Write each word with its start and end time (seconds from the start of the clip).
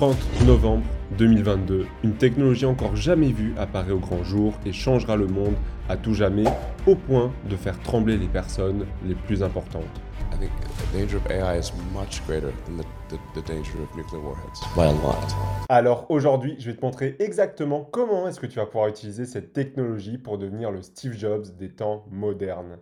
30 0.00 0.16
novembre 0.46 0.82
2022, 1.18 1.84
une 2.04 2.14
technologie 2.14 2.64
encore 2.64 2.96
jamais 2.96 3.32
vue 3.32 3.52
apparaît 3.58 3.92
au 3.92 3.98
grand 3.98 4.24
jour 4.24 4.54
et 4.64 4.72
changera 4.72 5.14
le 5.14 5.26
monde 5.26 5.52
à 5.90 5.98
tout 5.98 6.14
jamais, 6.14 6.44
au 6.86 6.94
point 6.94 7.30
de 7.50 7.54
faire 7.54 7.78
trembler 7.82 8.16
les 8.16 8.26
personnes 8.26 8.86
les 9.04 9.14
plus 9.14 9.42
importantes. 9.42 9.84
I 10.32 10.38
think 10.38 10.52
the 10.78 10.98
danger 10.98 11.18
of 11.18 11.30
AI 11.30 11.58
is 11.58 11.70
much 11.92 12.22
greater 12.26 12.50
than 12.64 12.78
the, 12.78 12.86
the, 13.10 13.18
the 13.38 13.46
danger 13.46 13.74
of 13.82 13.94
nuclear 13.94 14.22
warheads. 14.22 14.62
by 14.74 14.86
a 14.86 14.92
lot. 14.92 15.36
Alors 15.68 16.06
aujourd'hui, 16.08 16.56
je 16.58 16.70
vais 16.70 16.76
te 16.78 16.82
montrer 16.82 17.16
exactement 17.18 17.84
comment 17.84 18.26
est-ce 18.26 18.40
que 18.40 18.46
tu 18.46 18.56
vas 18.56 18.64
pouvoir 18.64 18.88
utiliser 18.88 19.26
cette 19.26 19.52
technologie 19.52 20.16
pour 20.16 20.38
devenir 20.38 20.70
le 20.70 20.80
Steve 20.80 21.12
Jobs 21.12 21.44
des 21.58 21.68
temps 21.68 22.06
modernes. 22.10 22.78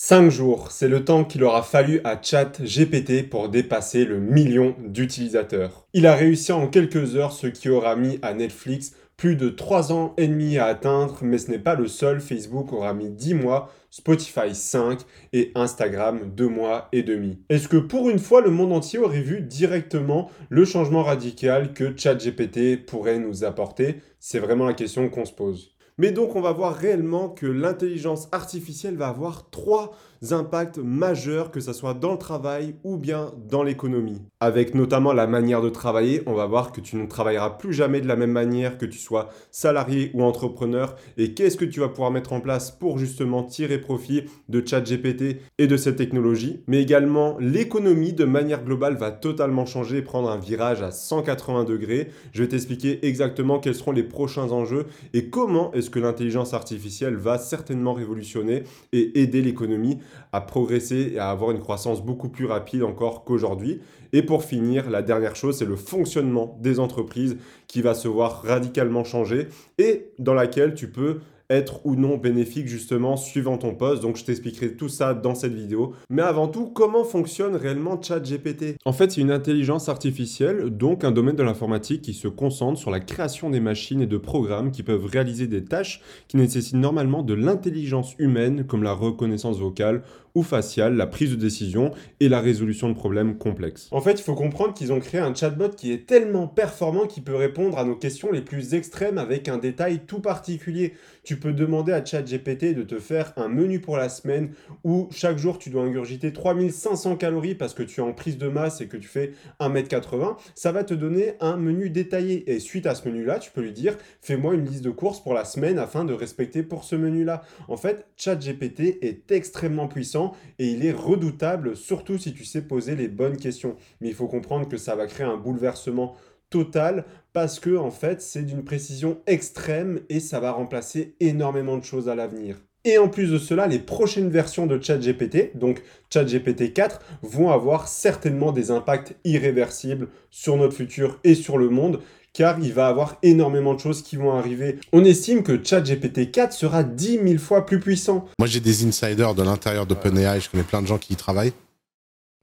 5 0.00 0.30
jours, 0.30 0.70
c'est 0.70 0.86
le 0.86 1.04
temps 1.04 1.24
qu'il 1.24 1.42
aura 1.42 1.64
fallu 1.64 2.00
à 2.04 2.22
ChatGPT 2.22 3.28
pour 3.28 3.48
dépasser 3.48 4.04
le 4.04 4.20
million 4.20 4.76
d'utilisateurs. 4.78 5.88
Il 5.92 6.06
a 6.06 6.14
réussi 6.14 6.52
en 6.52 6.68
quelques 6.68 7.16
heures 7.16 7.32
ce 7.32 7.48
qui 7.48 7.68
aura 7.68 7.96
mis 7.96 8.20
à 8.22 8.32
Netflix 8.32 8.92
plus 9.16 9.34
de 9.34 9.48
3 9.48 9.92
ans 9.92 10.14
et 10.16 10.28
demi 10.28 10.56
à 10.56 10.66
atteindre, 10.66 11.18
mais 11.22 11.36
ce 11.36 11.50
n'est 11.50 11.58
pas 11.58 11.74
le 11.74 11.88
seul. 11.88 12.20
Facebook 12.20 12.72
aura 12.72 12.94
mis 12.94 13.10
10 13.10 13.34
mois, 13.34 13.72
Spotify 13.90 14.54
5 14.54 15.00
et 15.32 15.50
Instagram 15.56 16.30
2 16.32 16.46
mois 16.46 16.88
et 16.92 17.02
demi. 17.02 17.40
Est-ce 17.48 17.66
que 17.66 17.76
pour 17.76 18.08
une 18.08 18.20
fois 18.20 18.40
le 18.40 18.50
monde 18.50 18.72
entier 18.72 19.00
aurait 19.00 19.20
vu 19.20 19.40
directement 19.40 20.30
le 20.48 20.64
changement 20.64 21.02
radical 21.02 21.72
que 21.72 21.92
ChatGPT 21.96 22.86
pourrait 22.86 23.18
nous 23.18 23.42
apporter? 23.42 23.96
C'est 24.20 24.38
vraiment 24.38 24.66
la 24.66 24.74
question 24.74 25.08
qu'on 25.08 25.24
se 25.24 25.32
pose. 25.32 25.72
Mais 25.98 26.12
donc 26.12 26.36
on 26.36 26.40
va 26.40 26.52
voir 26.52 26.74
réellement 26.74 27.28
que 27.28 27.46
l'intelligence 27.46 28.28
artificielle 28.32 28.96
va 28.96 29.08
avoir 29.08 29.50
trois 29.50 29.96
impacts 30.30 30.78
majeurs, 30.78 31.50
que 31.50 31.60
ce 31.60 31.72
soit 31.72 31.94
dans 31.94 32.12
le 32.12 32.18
travail 32.18 32.74
ou 32.84 32.96
bien 32.96 33.32
dans 33.48 33.62
l'économie. 33.62 34.20
Avec 34.40 34.74
notamment 34.74 35.12
la 35.12 35.26
manière 35.26 35.62
de 35.62 35.68
travailler, 35.68 36.22
on 36.26 36.34
va 36.34 36.46
voir 36.46 36.72
que 36.72 36.80
tu 36.80 36.96
ne 36.96 37.06
travailleras 37.06 37.50
plus 37.50 37.72
jamais 37.72 38.00
de 38.00 38.08
la 38.08 38.16
même 38.16 38.32
manière 38.32 38.78
que 38.78 38.86
tu 38.86 38.98
sois 38.98 39.30
salarié 39.50 40.10
ou 40.14 40.22
entrepreneur. 40.22 40.96
Et 41.16 41.34
qu'est-ce 41.34 41.56
que 41.56 41.64
tu 41.64 41.80
vas 41.80 41.88
pouvoir 41.88 42.10
mettre 42.10 42.32
en 42.32 42.40
place 42.40 42.70
pour 42.70 42.98
justement 42.98 43.42
tirer 43.42 43.78
profit 43.78 44.24
de 44.48 44.62
ChatGPT 44.64 45.40
et 45.58 45.66
de 45.66 45.76
cette 45.76 45.96
technologie? 45.96 46.62
Mais 46.66 46.82
également 46.82 47.36
l'économie 47.38 48.12
de 48.12 48.24
manière 48.24 48.64
globale 48.64 48.96
va 48.96 49.10
totalement 49.10 49.66
changer 49.66 49.98
et 49.98 50.02
prendre 50.02 50.30
un 50.30 50.38
virage 50.38 50.82
à 50.82 50.90
180 50.90 51.64
degrés. 51.64 52.10
Je 52.32 52.42
vais 52.42 52.48
t'expliquer 52.48 53.06
exactement 53.06 53.58
quels 53.58 53.74
seront 53.74 53.92
les 53.92 54.02
prochains 54.02 54.50
enjeux 54.50 54.86
et 55.14 55.30
comment 55.30 55.72
est-ce 55.72 55.90
que 55.90 55.98
l'intelligence 55.98 56.54
artificielle 56.54 57.16
va 57.16 57.38
certainement 57.38 57.92
révolutionner 57.92 58.64
et 58.92 59.20
aider 59.20 59.42
l'économie 59.42 59.98
à 60.32 60.40
progresser 60.40 61.12
et 61.14 61.18
à 61.18 61.30
avoir 61.30 61.50
une 61.50 61.60
croissance 61.60 62.04
beaucoup 62.04 62.28
plus 62.28 62.46
rapide 62.46 62.82
encore 62.82 63.24
qu'aujourd'hui. 63.24 63.80
Et 64.12 64.22
pour 64.22 64.44
finir, 64.44 64.90
la 64.90 65.02
dernière 65.02 65.36
chose, 65.36 65.58
c'est 65.58 65.64
le 65.64 65.76
fonctionnement 65.76 66.56
des 66.60 66.80
entreprises 66.80 67.36
qui 67.66 67.82
va 67.82 67.94
se 67.94 68.08
voir 68.08 68.42
radicalement 68.42 69.04
changer 69.04 69.48
et 69.78 70.10
dans 70.18 70.34
laquelle 70.34 70.74
tu 70.74 70.90
peux 70.90 71.20
être 71.50 71.84
ou 71.84 71.96
non 71.96 72.16
bénéfique 72.16 72.68
justement 72.68 73.16
suivant 73.16 73.58
ton 73.58 73.74
poste. 73.74 74.02
Donc 74.02 74.16
je 74.16 74.24
t'expliquerai 74.24 74.74
tout 74.74 74.88
ça 74.88 75.14
dans 75.14 75.34
cette 75.34 75.54
vidéo. 75.54 75.94
Mais 76.10 76.22
avant 76.22 76.48
tout, 76.48 76.66
comment 76.66 77.04
fonctionne 77.04 77.56
réellement 77.56 78.00
ChatGPT? 78.00 78.76
En 78.84 78.92
fait, 78.92 79.12
c'est 79.12 79.20
une 79.20 79.30
intelligence 79.30 79.88
artificielle, 79.88 80.70
donc 80.70 81.04
un 81.04 81.10
domaine 81.10 81.36
de 81.36 81.42
l'informatique 81.42 82.02
qui 82.02 82.14
se 82.14 82.28
concentre 82.28 82.78
sur 82.78 82.90
la 82.90 83.00
création 83.00 83.50
des 83.50 83.60
machines 83.60 84.00
et 84.00 84.06
de 84.06 84.18
programmes 84.18 84.70
qui 84.70 84.82
peuvent 84.82 85.06
réaliser 85.06 85.46
des 85.46 85.64
tâches 85.64 86.02
qui 86.28 86.36
nécessitent 86.36 86.74
normalement 86.74 87.22
de 87.22 87.34
l'intelligence 87.34 88.14
humaine 88.18 88.64
comme 88.66 88.82
la 88.82 88.92
reconnaissance 88.92 89.58
vocale 89.58 90.02
ou 90.38 90.44
faciale, 90.44 90.94
la 90.94 91.08
prise 91.08 91.32
de 91.32 91.36
décision 91.36 91.90
et 92.20 92.28
la 92.28 92.40
résolution 92.40 92.88
de 92.88 92.94
problèmes 92.94 93.38
complexes. 93.38 93.88
En 93.90 94.00
fait, 94.00 94.12
il 94.12 94.22
faut 94.22 94.36
comprendre 94.36 94.72
qu'ils 94.72 94.92
ont 94.92 95.00
créé 95.00 95.20
un 95.20 95.34
chatbot 95.34 95.70
qui 95.70 95.90
est 95.92 96.06
tellement 96.06 96.46
performant 96.46 97.08
qu'il 97.08 97.24
peut 97.24 97.34
répondre 97.34 97.76
à 97.76 97.84
nos 97.84 97.96
questions 97.96 98.30
les 98.30 98.40
plus 98.40 98.74
extrêmes 98.74 99.18
avec 99.18 99.48
un 99.48 99.58
détail 99.58 100.00
tout 100.06 100.20
particulier. 100.20 100.94
Tu 101.24 101.40
peux 101.40 101.52
demander 101.52 101.92
à 101.92 102.04
ChatGPT 102.04 102.72
de 102.72 102.84
te 102.84 103.00
faire 103.00 103.32
un 103.36 103.48
menu 103.48 103.80
pour 103.80 103.96
la 103.96 104.08
semaine 104.08 104.52
où 104.84 105.08
chaque 105.10 105.38
jour 105.38 105.58
tu 105.58 105.70
dois 105.70 105.82
ingurgiter 105.82 106.32
3500 106.32 107.16
calories 107.16 107.56
parce 107.56 107.74
que 107.74 107.82
tu 107.82 108.00
es 108.00 108.04
en 108.04 108.12
prise 108.12 108.38
de 108.38 108.46
masse 108.46 108.80
et 108.80 108.86
que 108.86 108.96
tu 108.96 109.08
fais 109.08 109.32
1m80. 109.60 110.36
Ça 110.54 110.70
va 110.70 110.84
te 110.84 110.94
donner 110.94 111.34
un 111.40 111.56
menu 111.56 111.90
détaillé. 111.90 112.48
Et 112.52 112.60
suite 112.60 112.86
à 112.86 112.94
ce 112.94 113.08
menu-là, 113.08 113.40
tu 113.40 113.50
peux 113.50 113.60
lui 113.60 113.72
dire 113.72 113.96
fais-moi 114.20 114.54
une 114.54 114.64
liste 114.64 114.84
de 114.84 114.90
courses 114.90 115.20
pour 115.20 115.34
la 115.34 115.44
semaine 115.44 115.80
afin 115.80 116.04
de 116.04 116.12
respecter 116.12 116.62
pour 116.62 116.84
ce 116.84 116.94
menu-là. 116.94 117.42
En 117.66 117.76
fait, 117.76 118.06
ChatGPT 118.16 118.98
est 119.02 119.32
extrêmement 119.32 119.88
puissant 119.88 120.27
et 120.58 120.68
il 120.68 120.84
est 120.84 120.92
redoutable, 120.92 121.76
surtout 121.76 122.18
si 122.18 122.32
tu 122.32 122.44
sais 122.44 122.62
poser 122.62 122.96
les 122.96 123.08
bonnes 123.08 123.36
questions. 123.36 123.76
Mais 124.00 124.08
il 124.08 124.14
faut 124.14 124.28
comprendre 124.28 124.68
que 124.68 124.76
ça 124.76 124.96
va 124.96 125.06
créer 125.06 125.26
un 125.26 125.36
bouleversement 125.36 126.16
total 126.50 127.04
parce 127.32 127.60
que 127.60 127.76
en 127.76 127.90
fait 127.90 128.22
c'est 128.22 128.42
d'une 128.42 128.64
précision 128.64 129.18
extrême 129.26 130.00
et 130.08 130.20
ça 130.20 130.40
va 130.40 130.52
remplacer 130.52 131.14
énormément 131.20 131.76
de 131.76 131.84
choses 131.84 132.08
à 132.08 132.14
l'avenir. 132.14 132.56
Et 132.84 132.96
en 132.96 133.08
plus 133.08 133.30
de 133.30 133.38
cela, 133.38 133.66
les 133.66 133.80
prochaines 133.80 134.30
versions 134.30 134.66
de 134.66 134.80
ChatGPT, 134.80 135.56
donc 135.56 135.82
ChatGPT 136.10 136.72
4, 136.72 137.00
vont 137.22 137.50
avoir 137.50 137.88
certainement 137.88 138.52
des 138.52 138.70
impacts 138.70 139.14
irréversibles 139.24 140.08
sur 140.30 140.56
notre 140.56 140.74
futur 140.74 141.18
et 141.24 141.34
sur 141.34 141.58
le 141.58 141.68
monde, 141.68 142.00
car 142.38 142.56
il 142.60 142.72
va 142.72 142.86
avoir 142.86 143.16
énormément 143.24 143.74
de 143.74 143.80
choses 143.80 144.00
qui 144.00 144.14
vont 144.14 144.30
arriver. 144.32 144.78
On 144.92 145.04
estime 145.04 145.42
que 145.42 145.60
ChatGPT 145.60 146.30
4 146.30 146.52
sera 146.52 146.84
10 146.84 147.18
000 147.24 147.38
fois 147.38 147.66
plus 147.66 147.80
puissant. 147.80 148.28
Moi, 148.38 148.46
j'ai 148.46 148.60
des 148.60 148.86
insiders 148.86 149.34
de 149.34 149.42
l'intérieur 149.42 149.86
d'OpenAI, 149.86 150.38
je 150.40 150.48
connais 150.48 150.62
plein 150.62 150.80
de 150.80 150.86
gens 150.86 150.98
qui 150.98 151.14
y 151.14 151.16
travaillent. 151.16 151.52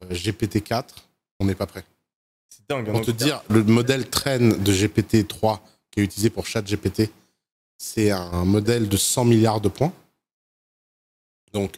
Euh, 0.03 0.13
GPT-4, 0.13 0.83
on 1.39 1.45
n'est 1.45 1.55
pas 1.55 1.65
prêt. 1.65 1.85
C'est 2.49 2.67
dingue. 2.67 2.89
hein, 2.89 2.91
Pour 2.91 3.05
donc, 3.05 3.05
te 3.05 3.11
dire, 3.11 3.41
le 3.49 3.63
modèle 3.63 4.05
train 4.09 4.39
de 4.39 4.73
GPT-3 4.73 5.59
qui 5.91 6.01
est 6.01 6.03
utilisé 6.03 6.29
pour 6.29 6.45
ChatGPT, 6.45 7.09
c'est 7.77 8.11
un 8.11 8.43
modèle 8.43 8.89
de 8.89 8.97
100 8.97 9.23
milliards 9.23 9.61
de 9.61 9.69
points. 9.69 9.93
Donc, 11.53 11.77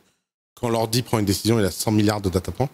quand 0.56 0.70
l'ordi 0.70 1.04
prend 1.04 1.20
une 1.20 1.26
décision, 1.26 1.60
il 1.60 1.66
a 1.66 1.72
100 1.72 1.92
milliards 1.92 2.22
de 2.22 2.30
data 2.30 2.52
points. 2.52 2.70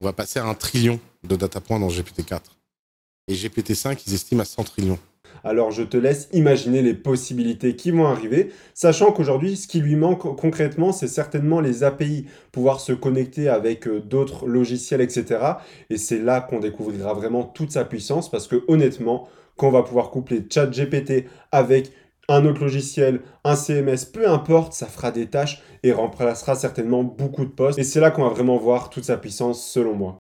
On 0.00 0.06
va 0.06 0.14
passer 0.14 0.38
à 0.38 0.46
un 0.46 0.54
trillion 0.54 0.98
de 1.24 1.36
data 1.36 1.60
points 1.60 1.78
dans 1.78 1.88
GPT-4. 1.88 2.40
Et 3.28 3.34
GPT-5, 3.34 4.02
ils 4.06 4.14
estiment 4.14 4.42
à 4.42 4.44
100 4.44 4.64
trillions. 4.64 4.98
Alors 5.42 5.70
je 5.70 5.82
te 5.82 5.96
laisse 5.96 6.28
imaginer 6.32 6.82
les 6.82 6.94
possibilités 6.94 7.76
qui 7.76 7.90
vont 7.90 8.06
arriver, 8.06 8.52
sachant 8.74 9.12
qu'aujourd'hui, 9.12 9.56
ce 9.56 9.68
qui 9.68 9.80
lui 9.80 9.96
manque 9.96 10.22
concrètement, 10.36 10.92
c'est 10.92 11.08
certainement 11.08 11.60
les 11.60 11.84
API, 11.84 12.26
pouvoir 12.52 12.80
se 12.80 12.92
connecter 12.92 13.48
avec 13.48 13.86
euh, 13.86 14.00
d'autres 14.00 14.46
logiciels, 14.46 15.00
etc. 15.00 15.40
Et 15.90 15.98
c'est 15.98 16.18
là 16.18 16.40
qu'on 16.40 16.60
découvrira 16.60 17.14
vraiment 17.14 17.44
toute 17.44 17.72
sa 17.72 17.84
puissance, 17.84 18.30
parce 18.30 18.46
que 18.46 18.64
honnêtement, 18.68 19.28
quand 19.56 19.68
on 19.68 19.72
va 19.72 19.82
pouvoir 19.82 20.10
coupler 20.10 20.44
ChatGPT 20.48 21.26
avec 21.52 21.92
un 22.28 22.44
autre 22.44 22.60
logiciel, 22.60 23.20
un 23.44 23.56
CMS, 23.56 24.04
peu 24.12 24.28
importe, 24.28 24.72
ça 24.72 24.86
fera 24.86 25.10
des 25.12 25.26
tâches 25.26 25.62
et 25.82 25.92
remplacera 25.92 26.56
certainement 26.56 27.04
beaucoup 27.04 27.44
de 27.44 27.50
postes. 27.50 27.78
Et 27.78 27.84
c'est 27.84 28.00
là 28.00 28.10
qu'on 28.10 28.24
va 28.24 28.30
vraiment 28.30 28.56
voir 28.56 28.90
toute 28.90 29.04
sa 29.04 29.16
puissance, 29.16 29.64
selon 29.64 29.94
moi. 29.94 30.18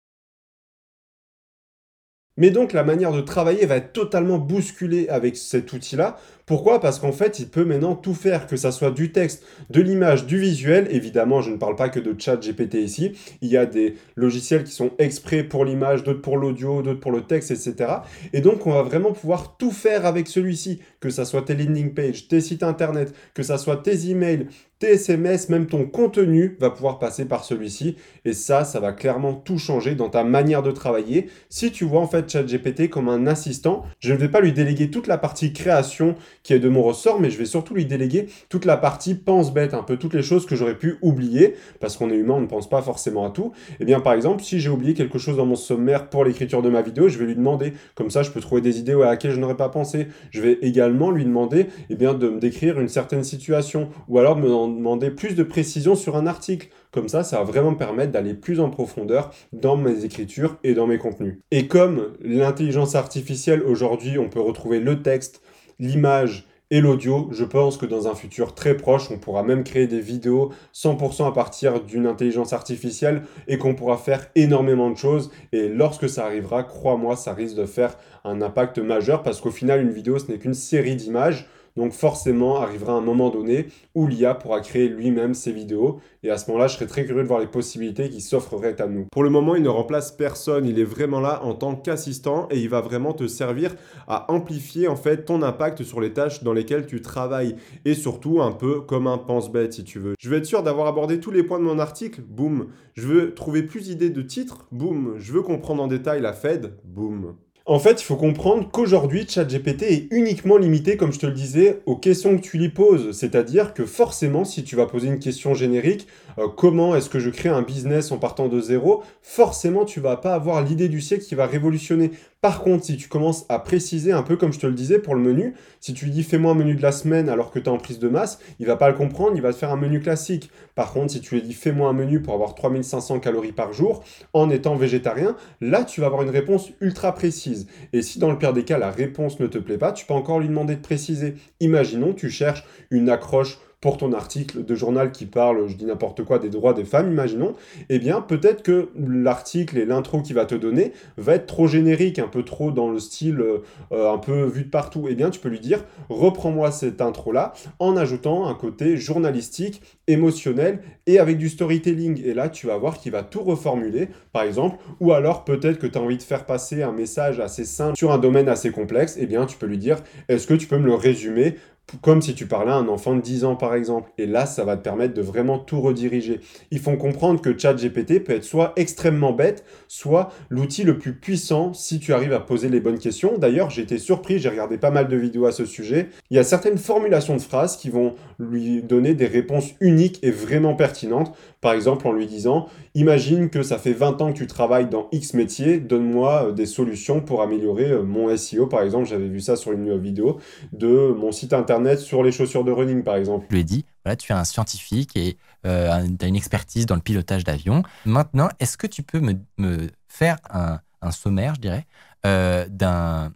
Mais 2.39 2.51
donc 2.51 2.72
la 2.73 2.83
manière 2.83 3.11
de 3.11 3.22
travailler 3.22 3.66
va 3.66 3.75
être 3.75 3.91
totalement 3.91 4.38
bousculée 4.38 5.09
avec 5.09 5.35
cet 5.35 5.73
outil-là. 5.73 6.17
Pourquoi? 6.50 6.82
Parce 6.82 6.98
qu'en 6.98 7.12
fait, 7.12 7.38
il 7.38 7.48
peut 7.48 7.64
maintenant 7.64 7.94
tout 7.94 8.16
faire, 8.16 8.48
que 8.48 8.56
ça 8.58 8.72
soit 8.72 8.90
du 8.90 9.12
texte, 9.12 9.44
de 9.70 9.82
l'image, 9.82 10.26
du 10.26 10.40
visuel. 10.40 10.88
Évidemment, 10.90 11.42
je 11.42 11.52
ne 11.52 11.58
parle 11.58 11.76
pas 11.76 11.90
que 11.90 12.00
de 12.00 12.20
chat 12.20 12.38
GPT 12.38 12.74
ici. 12.80 13.12
Il 13.42 13.50
y 13.50 13.56
a 13.56 13.68
des 13.68 13.94
logiciels 14.16 14.64
qui 14.64 14.72
sont 14.72 14.90
exprès 14.98 15.44
pour 15.44 15.64
l'image, 15.64 16.04
d'autres 16.04 16.24
pour 16.24 16.38
l'audio, 16.38 16.82
d'autres 16.82 17.02
pour 17.02 17.12
le 17.12 17.22
texte, 17.22 17.52
etc. 17.52 17.98
Et 18.34 18.42
donc, 18.42 18.66
on 18.66 18.72
va 18.72 18.82
vraiment 18.82 19.12
pouvoir 19.12 19.58
tout 19.58 19.70
faire 19.70 20.08
avec 20.08 20.28
celui-ci, 20.28 20.80
que 21.00 21.12
ça 21.12 21.24
soit 21.24 21.44
tes 21.44 21.54
landing 21.54 21.94
pages, 21.94 22.28
tes 22.28 22.42
sites 22.42 22.64
internet, 22.64 23.14
que 23.36 23.44
ça 23.44 23.60
soit 23.60 23.78
tes 23.78 24.10
emails, 24.10 24.48
tes 24.80 24.94
SMS, 24.94 25.50
même 25.50 25.68
ton 25.68 25.86
contenu 25.86 26.56
va 26.60 26.70
pouvoir 26.70 27.00
passer 27.00 27.26
par 27.26 27.44
celui-ci. 27.44 27.98
Et 28.24 28.31
ça, 28.31 28.64
ça 28.64 28.80
va 28.80 28.94
clairement 28.94 29.34
tout 29.34 29.58
changer 29.58 29.94
dans 29.94 30.10
ta 30.10 30.24
manière 30.24 30.64
de 30.64 30.72
travailler. 30.72 31.30
Si 31.50 31.72
tu 31.72 31.84
vois 31.84 32.00
en 32.00 32.08
fait 32.08 32.30
ChatGPT 32.30 32.90
comme 32.90 33.10
un 33.10 33.28
assistant, 33.28 33.84
je 34.00 34.13
ne 34.13 34.18
vais 34.18 34.30
pas 34.30 34.40
lui 34.40 34.54
déléguer 34.54 34.90
toute 34.90 35.07
la 35.07 35.18
partie 35.18 35.52
création 35.52 36.16
qui 36.44 36.53
est 36.53 36.59
de 36.59 36.69
mon 36.69 36.83
ressort, 36.83 37.19
mais 37.19 37.30
je 37.30 37.38
vais 37.38 37.45
surtout 37.45 37.74
lui 37.74 37.86
déléguer 37.86 38.27
toute 38.50 38.65
la 38.65 38.77
partie 38.77 39.15
pense-bête, 39.15 39.74
un 39.74 39.83
peu 39.83 39.97
toutes 39.97 40.13
les 40.13 40.24
choses 40.24 40.45
que 40.45 40.56
j'aurais 40.56 40.77
pu 40.77 40.97
oublier, 41.01 41.56
parce 41.80 41.97
qu'on 41.97 42.09
est 42.09 42.15
humain, 42.15 42.36
on 42.36 42.41
ne 42.41 42.47
pense 42.47 42.69
pas 42.69 42.81
forcément 42.81 43.25
à 43.25 43.30
tout. 43.30 43.51
Et 43.80 43.86
bien 43.86 44.00
par 44.00 44.13
exemple, 44.13 44.44
si 44.44 44.59
j'ai 44.59 44.69
oublié 44.69 44.94
quelque 44.94 45.18
chose 45.18 45.38
dans 45.38 45.45
mon 45.45 45.56
sommaire 45.56 46.09
pour 46.09 46.24
l'écriture 46.25 46.62
de 46.62 46.69
ma 46.69 46.81
vidéo, 46.81 47.09
je 47.09 47.18
vais 47.18 47.25
lui 47.25 47.36
demander, 47.36 47.74
comme 47.95 48.09
ça 48.09 48.24
je 48.24 48.31
peux 48.31 48.39
trouver 48.39 48.62
des 48.62 48.80
idées 48.80 48.94
à 48.94 49.06
laquelle 49.06 49.31
je 49.31 49.39
n'aurais 49.39 49.57
pas 49.57 49.69
pensé. 49.69 50.07
Je 50.31 50.41
vais 50.41 50.57
également 50.62 51.12
lui 51.12 51.25
demander 51.25 51.68
eh 51.89 51.95
bien, 51.95 52.13
de 52.13 52.30
me 52.30 52.39
décrire 52.39 52.80
une 52.80 52.88
certaine 52.88 53.24
situation, 53.24 53.89
ou 54.07 54.19
alors 54.19 54.35
de 54.35 54.42
me 54.42 54.47
demander 54.47 55.12
plus 55.12 55.35
de 55.35 55.44
précision 55.44 55.95
sur 55.95 56.15
un 56.15 56.27
article. 56.27 56.69
Comme 56.92 57.07
ça, 57.07 57.24
ça 57.24 57.38
va 57.38 57.44
vraiment 57.44 57.71
me 57.71 57.77
permettre 57.77 58.12
d'aller 58.12 58.33
plus 58.33 58.59
en 58.59 58.69
profondeur 58.69 59.31
dans 59.53 59.77
mes 59.77 60.06
écritures 60.06 60.57
et 60.63 60.74
dans 60.74 60.88
mes 60.88 60.97
contenus. 60.97 61.38
Et 61.51 61.68
comme 61.68 62.13
l'intelligence 62.21 62.95
artificielle, 62.95 63.62
aujourd'hui, 63.62 64.18
on 64.18 64.30
peut 64.30 64.42
retrouver 64.42 64.80
le 64.80 65.01
texte, 65.03 65.42
l'image 65.80 66.46
Et 66.72 66.81
l'audio, 66.81 67.30
je 67.31 67.46
pense 67.46 67.78
que 67.78 67.88
dans 67.88 68.08
un 68.08 68.14
futur 68.14 68.54
très 68.54 68.78
proche, 68.78 69.10
on 69.10 69.18
pourra 69.18 69.42
même 69.42 69.64
créer 69.64 69.88
des 69.88 70.02
vidéos 70.02 70.52
100% 70.76 71.28
à 71.28 71.31
partir 71.31 71.81
d'une 71.81 72.06
intelligence 72.06 72.54
artificielle 72.54 73.24
et 73.48 73.58
qu'on 73.58 73.74
pourra 73.74 73.98
faire 73.98 74.28
énormément 74.36 74.92
de 74.92 74.98
choses. 74.98 75.31
Et 75.52 75.68
lorsque 75.68 76.08
ça 76.08 76.26
arrivera, 76.26 76.64
crois-moi, 76.64 77.16
ça 77.16 77.34
risque 77.34 77.56
de 77.56 77.66
faire 77.66 77.98
un 78.24 78.44
impact 78.44 78.78
majeur 78.78 79.24
parce 79.24 79.42
qu'au 79.42 79.50
final, 79.50 79.81
une 79.81 79.90
vidéo, 79.90 80.20
ce 80.20 80.31
n'est 80.31 80.38
qu'une 80.38 80.54
série 80.54 80.96
d'images. 80.96 81.48
Donc 81.80 81.94
forcément, 81.94 82.58
arrivera 82.58 82.92
un 82.92 83.00
moment 83.00 83.30
donné 83.30 83.68
où 83.96 84.06
l'IA 84.06 84.36
pourra 84.36 84.60
créer 84.60 84.90
lui-même 84.90 85.34
ses 85.34 85.54
vidéos. 85.54 86.02
Et 86.24 86.30
à 86.30 86.38
ce 86.38 86.52
moment-là, 86.52 86.68
je 86.68 86.76
serais 86.76 86.88
très 86.88 87.06
curieux 87.06 87.24
de 87.24 87.28
voir 87.28 87.40
les 87.40 87.48
possibilités 87.48 88.10
qui 88.10 88.20
s'offreraient 88.20 88.81
à 88.81 88.88
nous. 88.88 89.06
Pour 89.14 89.24
le 89.24 89.30
moment, 89.30 89.56
il 89.56 89.64
ne 89.64 89.70
remplace 89.70 90.12
personne. 90.12 90.66
Il 90.66 90.78
est 90.78 90.84
vraiment 90.84 91.22
là 91.22 91.40
en 91.42 91.54
tant 91.54 91.78
qu'assistant 91.78 92.50
et 92.52 92.60
il 92.60 92.68
va 92.68 92.81
vraiment 92.81 93.14
te 93.14 93.28
servir 93.28 93.76
à 94.10 94.30
amplifier 94.30 94.90
en 94.90 94.98
fait 94.98 95.24
ton 95.24 95.42
impact 95.42 95.84
sur 95.84 96.02
les 96.02 96.12
tâches 96.12 96.44
dans 96.44 96.52
lesquelles 96.52 96.86
tu 96.86 97.02
travailles. 97.02 97.56
Et 97.86 97.94
surtout 97.94 98.42
un 98.42 98.52
peu 98.52 98.81
comme 98.81 99.08
un 99.08 99.18
pense-bête 99.18 99.72
si 99.72 99.86
tu 99.86 100.00
veux. 100.00 100.16
Je 100.20 100.30
veux 100.30 100.38
être 100.38 100.46
sûr 100.46 100.64
d'avoir 100.64 100.88
abordé 100.88 101.22
tous 101.22 101.31
les 101.31 101.44
points 101.44 101.60
de 101.60 101.64
mon 101.64 101.80
article. 101.80 102.22
Boum. 102.28 102.68
Je 102.96 103.08
veux 103.08 103.34
trouver 103.34 103.64
plus 103.64 103.84
d'idées 103.84 104.10
de 104.10 104.22
titres. 104.22 104.68
Boum. 104.74 105.16
Je 105.18 105.31
veux 105.31 105.44
comprendre 105.44 105.81
en 105.81 105.88
détail 105.88 106.20
la 106.20 106.34
Fed. 106.34 106.74
Boum. 106.84 107.36
En 107.69 107.77
fait, 107.77 108.01
il 108.01 108.04
faut 108.04 108.16
comprendre 108.16 108.68
qu'aujourd'hui, 108.71 109.27
ChatGPT 109.30 109.83
est 109.83 110.07
uniquement 110.10 110.57
limité, 110.57 110.98
comme 110.98 111.13
je 111.13 111.19
te 111.19 111.27
le 111.27 111.33
disais, 111.33 111.81
aux 111.86 111.98
questions 111.98 112.36
que 112.36 112.42
tu 112.42 112.57
lui 112.57 112.69
poses. 112.69 113.12
C'est-à-dire 113.12 113.75
que 113.75 113.86
forcément, 113.86 114.44
si 114.44 114.63
tu 114.63 114.75
vas 114.75 114.88
poser 114.88 115.07
une 115.07 115.19
question 115.19 115.54
générique, 115.54 116.07
euh, 116.39 116.48
comment 116.48 116.95
est-ce 116.95 117.12
que 117.12 117.19
je 117.19 117.30
crée 117.30 117.50
un 117.50 117.62
business 117.62 118.12
en 118.12 118.18
partant 118.18 118.48
de 118.48 118.60
zéro, 118.60 119.04
forcément, 119.21 119.86
tu 119.86 120.00
vas 120.00 120.18
pas 120.18 120.33
avoir 120.33 120.63
l'idée 120.63 120.89
du 120.89 121.00
siècle 121.00 121.24
qui 121.24 121.36
va 121.36 121.45
révolutionner. 121.45 122.10
Par 122.41 122.62
contre, 122.62 122.86
si 122.86 122.95
tu 122.95 123.09
commences 123.09 123.45
à 123.50 123.59
préciser 123.59 124.13
un 124.13 124.24
peu 124.24 124.38
comme 124.38 124.53
je 124.53 124.59
te 124.59 124.65
le 124.65 124.74
disais 124.74 125.00
pour 125.00 125.13
le 125.13 125.19
menu, 125.19 125.56
si 125.81 125.94
tu 125.94 126.06
lui 126.06 126.12
dis 126.12 126.24
fais-moi 126.24 126.53
un 126.53 126.56
menu 126.56 126.74
de 126.74 126.81
la 126.81 126.94
semaine 126.94 127.27
alors 127.27 127.51
que 127.51 127.59
tu 127.59 127.65
es 127.65 127.69
en 127.69 127.77
prise 127.77 128.00
de 128.00 128.07
masse, 128.07 128.39
il 128.59 128.65
va 128.65 128.77
pas 128.77 128.88
le 128.88 128.95
comprendre, 128.95 129.33
il 129.36 129.41
va 129.41 129.51
te 129.51 129.57
faire 129.57 129.74
un 129.74 129.77
menu 129.77 130.00
classique. 130.00 130.50
Par 130.74 130.94
contre, 130.94 131.12
si 131.12 131.19
tu 131.19 131.36
lui 131.36 131.41
dis 131.41 131.53
fais-moi 131.53 131.89
un 131.89 131.94
menu 131.94 132.21
pour 132.21 132.33
avoir 132.33 132.56
3500 132.56 133.19
calories 133.19 133.51
par 133.51 133.74
jour 133.74 134.06
en 134.31 134.50
étant 134.50 134.77
végétarien, 134.77 135.36
là 135.59 135.83
tu 135.83 136.00
vas 136.00 136.07
avoir 136.07 136.21
une 136.21 136.30
réponse 136.30 136.71
ultra 136.80 137.13
précise. 137.13 137.68
Et 137.91 138.01
si 138.01 138.19
dans 138.19 138.31
le 138.31 138.38
pire 138.38 138.53
des 138.53 138.63
cas 138.63 138.77
la 138.77 138.89
réponse 138.89 139.42
ne 139.42 139.47
te 139.47 139.57
plaît 139.57 139.77
pas, 139.77 139.92
tu 139.92 140.06
peux 140.06 140.13
encore 140.13 140.39
lui 140.39 140.47
demander 140.47 140.77
de 140.77 140.81
préciser. 140.81 141.35
Imaginons 141.59 142.13
tu 142.13 142.30
cherches 142.30 142.63
une 142.89 143.09
accroche 143.09 143.59
pour 143.81 143.98
ton 143.98 144.12
article 144.12 144.66
de 144.66 144.76
journal 144.76 145.12
qui 145.12 145.26
parle, 145.26 145.68
je 145.68 145.76
dis 145.76 145.86
n'importe 145.86 146.24
quoi, 146.24 146.38
des 146.38 146.50
droits 146.50 146.74
des 146.74 146.84
femmes, 146.84 147.12
imaginons, 147.12 147.56
eh 147.90 148.00
bien 148.00 148.22
peut-être 148.22 148.62
que 148.62 148.90
l'article 148.96 149.78
et 149.78 149.86
l'intro 149.86 150.22
qu'il 150.22 150.36
va 150.36 150.46
te 150.46 150.56
donner 150.56 150.92
va 151.18 151.36
être 151.36 151.46
trop 151.46 151.68
générique, 151.68 152.20
un 152.20 152.28
peu 152.28 152.44
trop 152.44 152.72
dans 152.72 152.92
le 152.92 153.00
style 153.00 153.40
euh, 153.40 154.14
un 154.14 154.18
peu 154.18 154.44
vu 154.44 154.64
de 154.64 154.70
partout. 154.70 155.08
Eh 155.10 155.16
bien 155.16 155.30
tu 155.30 155.40
peux 155.40 155.50
lui 155.50 155.62
dire, 155.62 155.86
reprends-moi 156.10 156.72
cette 156.72 157.00
intro-là 157.00 157.54
en 157.80 157.96
ajoutant 157.96 158.48
un 158.48 158.54
côté 158.54 158.98
journalistique, 158.98 159.81
émotionnel 160.08 160.81
et 161.08 161.20
avec 161.20 161.38
du 161.38 161.48
storytelling. 161.48 162.22
Et 162.26 162.34
là 162.34 162.50
tu 162.50 162.68
vas 162.68 162.78
voir 162.78 163.00
qu'il 163.00 163.14
va 163.14 163.24
tout 163.24 163.44
reformuler, 163.44 164.10
par 164.34 164.44
exemple, 164.44 164.78
ou 165.00 165.14
alors 165.14 165.46
peut-être 165.46 165.80
que 165.80 165.88
tu 165.88 165.98
as 165.98 166.02
envie 166.02 166.18
de 166.18 166.24
faire 166.24 166.46
passer 166.46 166.84
un 166.84 166.92
message 166.92 167.40
assez 167.40 167.64
simple 167.64 167.96
sur 167.96 168.12
un 168.12 168.18
domaine 168.18 168.50
assez 168.50 168.72
complexe, 168.72 169.16
eh 169.18 169.26
bien 169.26 169.46
tu 169.46 169.58
peux 169.58 169.68
lui 169.68 169.78
dire, 169.78 169.98
est-ce 170.28 170.48
que 170.48 170.54
tu 170.54 170.68
peux 170.68 170.78
me 170.78 170.86
le 170.86 170.96
résumer 170.96 171.56
comme 172.01 172.21
si 172.21 172.36
tu 172.36 172.45
parlais 172.45 172.71
à 172.71 172.75
un 172.75 172.88
enfant 172.88 173.15
de 173.15 173.21
10 173.21 173.45
ans 173.45 173.56
par 173.56 173.75
exemple. 173.75 174.12
Et 174.18 174.25
là, 174.25 174.45
ça 174.45 174.63
va 174.63 174.77
te 174.77 174.81
permettre 174.81 175.13
de 175.13 175.21
vraiment 175.21 175.59
tout 175.59 175.81
rediriger. 175.81 176.39
Ils 176.71 176.80
font 176.80 176.97
comprendre 176.97 177.41
que 177.41 177.57
ChatGPT 177.57 178.24
peut 178.24 178.33
être 178.33 178.44
soit 178.44 178.74
extrêmement 178.75 179.33
bête, 179.33 179.63
soit 179.88 180.30
l'outil 180.50 180.83
le 180.83 180.97
plus 180.97 181.13
puissant 181.13 181.74
si 181.74 182.00
tu 182.00 182.13
arrives 182.13 182.33
à 182.33 182.39
poser 182.39 182.69
les 182.69 182.80
bonnes 182.80 183.00
questions. 183.00 183.38
D'ailleurs, 183.38 183.69
j'ai 183.69 183.81
été 183.81 183.97
surpris, 183.97 184.39
j'ai 184.39 184.50
regardé 184.50 184.77
pas 184.77 184.91
mal 184.91 185.07
de 185.07 185.18
vidéos 185.18 185.45
à 185.45 185.51
ce 185.51 185.65
sujet. 185.65 186.09
Il 186.30 186.38
y 186.38 186.39
a 186.39 186.44
certaines 186.44 186.77
formulations 186.77 187.36
de 187.36 187.41
phrases 187.41 187.77
qui 187.77 187.89
vont 187.89 188.15
lui 188.38 188.81
donner 188.83 189.13
des 189.13 189.27
réponses 189.27 189.74
uniques 189.80 190.19
et 190.24 190.31
vraiment 190.31 190.75
pertinentes. 190.75 191.35
Par 191.62 191.74
exemple, 191.74 192.07
en 192.07 192.13
lui 192.13 192.25
disant 192.25 192.68
Imagine 192.95 193.50
que 193.50 193.63
ça 193.63 193.77
fait 193.77 193.94
20 193.94 194.21
ans 194.21 194.33
que 194.33 194.38
tu 194.38 194.47
travailles 194.47 194.89
dans 194.89 195.07
X 195.12 195.33
métier, 195.33 195.80
donne-moi 195.80 196.47
euh, 196.47 196.51
des 196.51 196.65
solutions 196.65 197.21
pour 197.21 197.42
améliorer 197.42 197.92
euh, 197.92 198.03
mon 198.03 198.35
SEO. 198.35 198.68
Par 198.68 198.81
exemple, 198.81 199.07
j'avais 199.07 199.27
vu 199.27 199.39
ça 199.39 199.56
sur 199.56 199.71
une 199.71 199.97
vidéo 199.97 200.39
de 200.74 201.13
mon 201.18 201.31
site 201.31 201.53
internet 201.53 201.79
sur 201.98 202.24
les 202.24 202.31
chaussures 202.31 202.64
de 202.64 202.72
running, 202.72 203.04
par 203.04 203.16
exemple. 203.16 203.46
Je 203.50 203.56
lui 203.56 203.62
ai 203.62 203.64
dit 203.64 203.86
voilà, 204.04 204.16
tu 204.16 204.31
es 204.31 204.36
un 204.36 204.44
scientifique 204.44 205.16
et 205.16 205.38
euh, 205.66 206.08
tu 206.18 206.26
as 206.26 206.28
une 206.28 206.36
expertise 206.36 206.86
dans 206.86 206.96
le 206.96 207.02
pilotage 207.02 207.44
d'avion. 207.44 207.84
Maintenant, 208.06 208.50
est-ce 208.60 208.78
que 208.78 208.88
tu 208.88 209.04
peux 209.04 209.20
me, 209.20 209.90
faire 210.08 210.38
un, 210.50 210.80
sommaire, 211.12 211.56
je 211.56 211.62
dirais, 211.62 211.86
d'un 212.24 213.31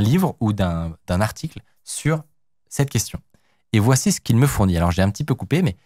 livre 0.00 0.36
ou 0.40 0.52
d'un 0.52 0.96
article 1.08 1.60
sur 1.84 2.22
cette 2.68 2.90
question? 2.90 3.20
Et 3.72 3.80
voici 3.80 4.12
ce 4.12 4.20
qu'il 4.20 4.36
me 4.36 4.46
fournit. 4.46 4.76
Alors, 4.76 4.90
j'ai 4.90 5.02
un 5.02 5.10
petit 5.10 5.24
peu 5.24 5.34
coupé, 5.34 5.62
mais 5.62 5.76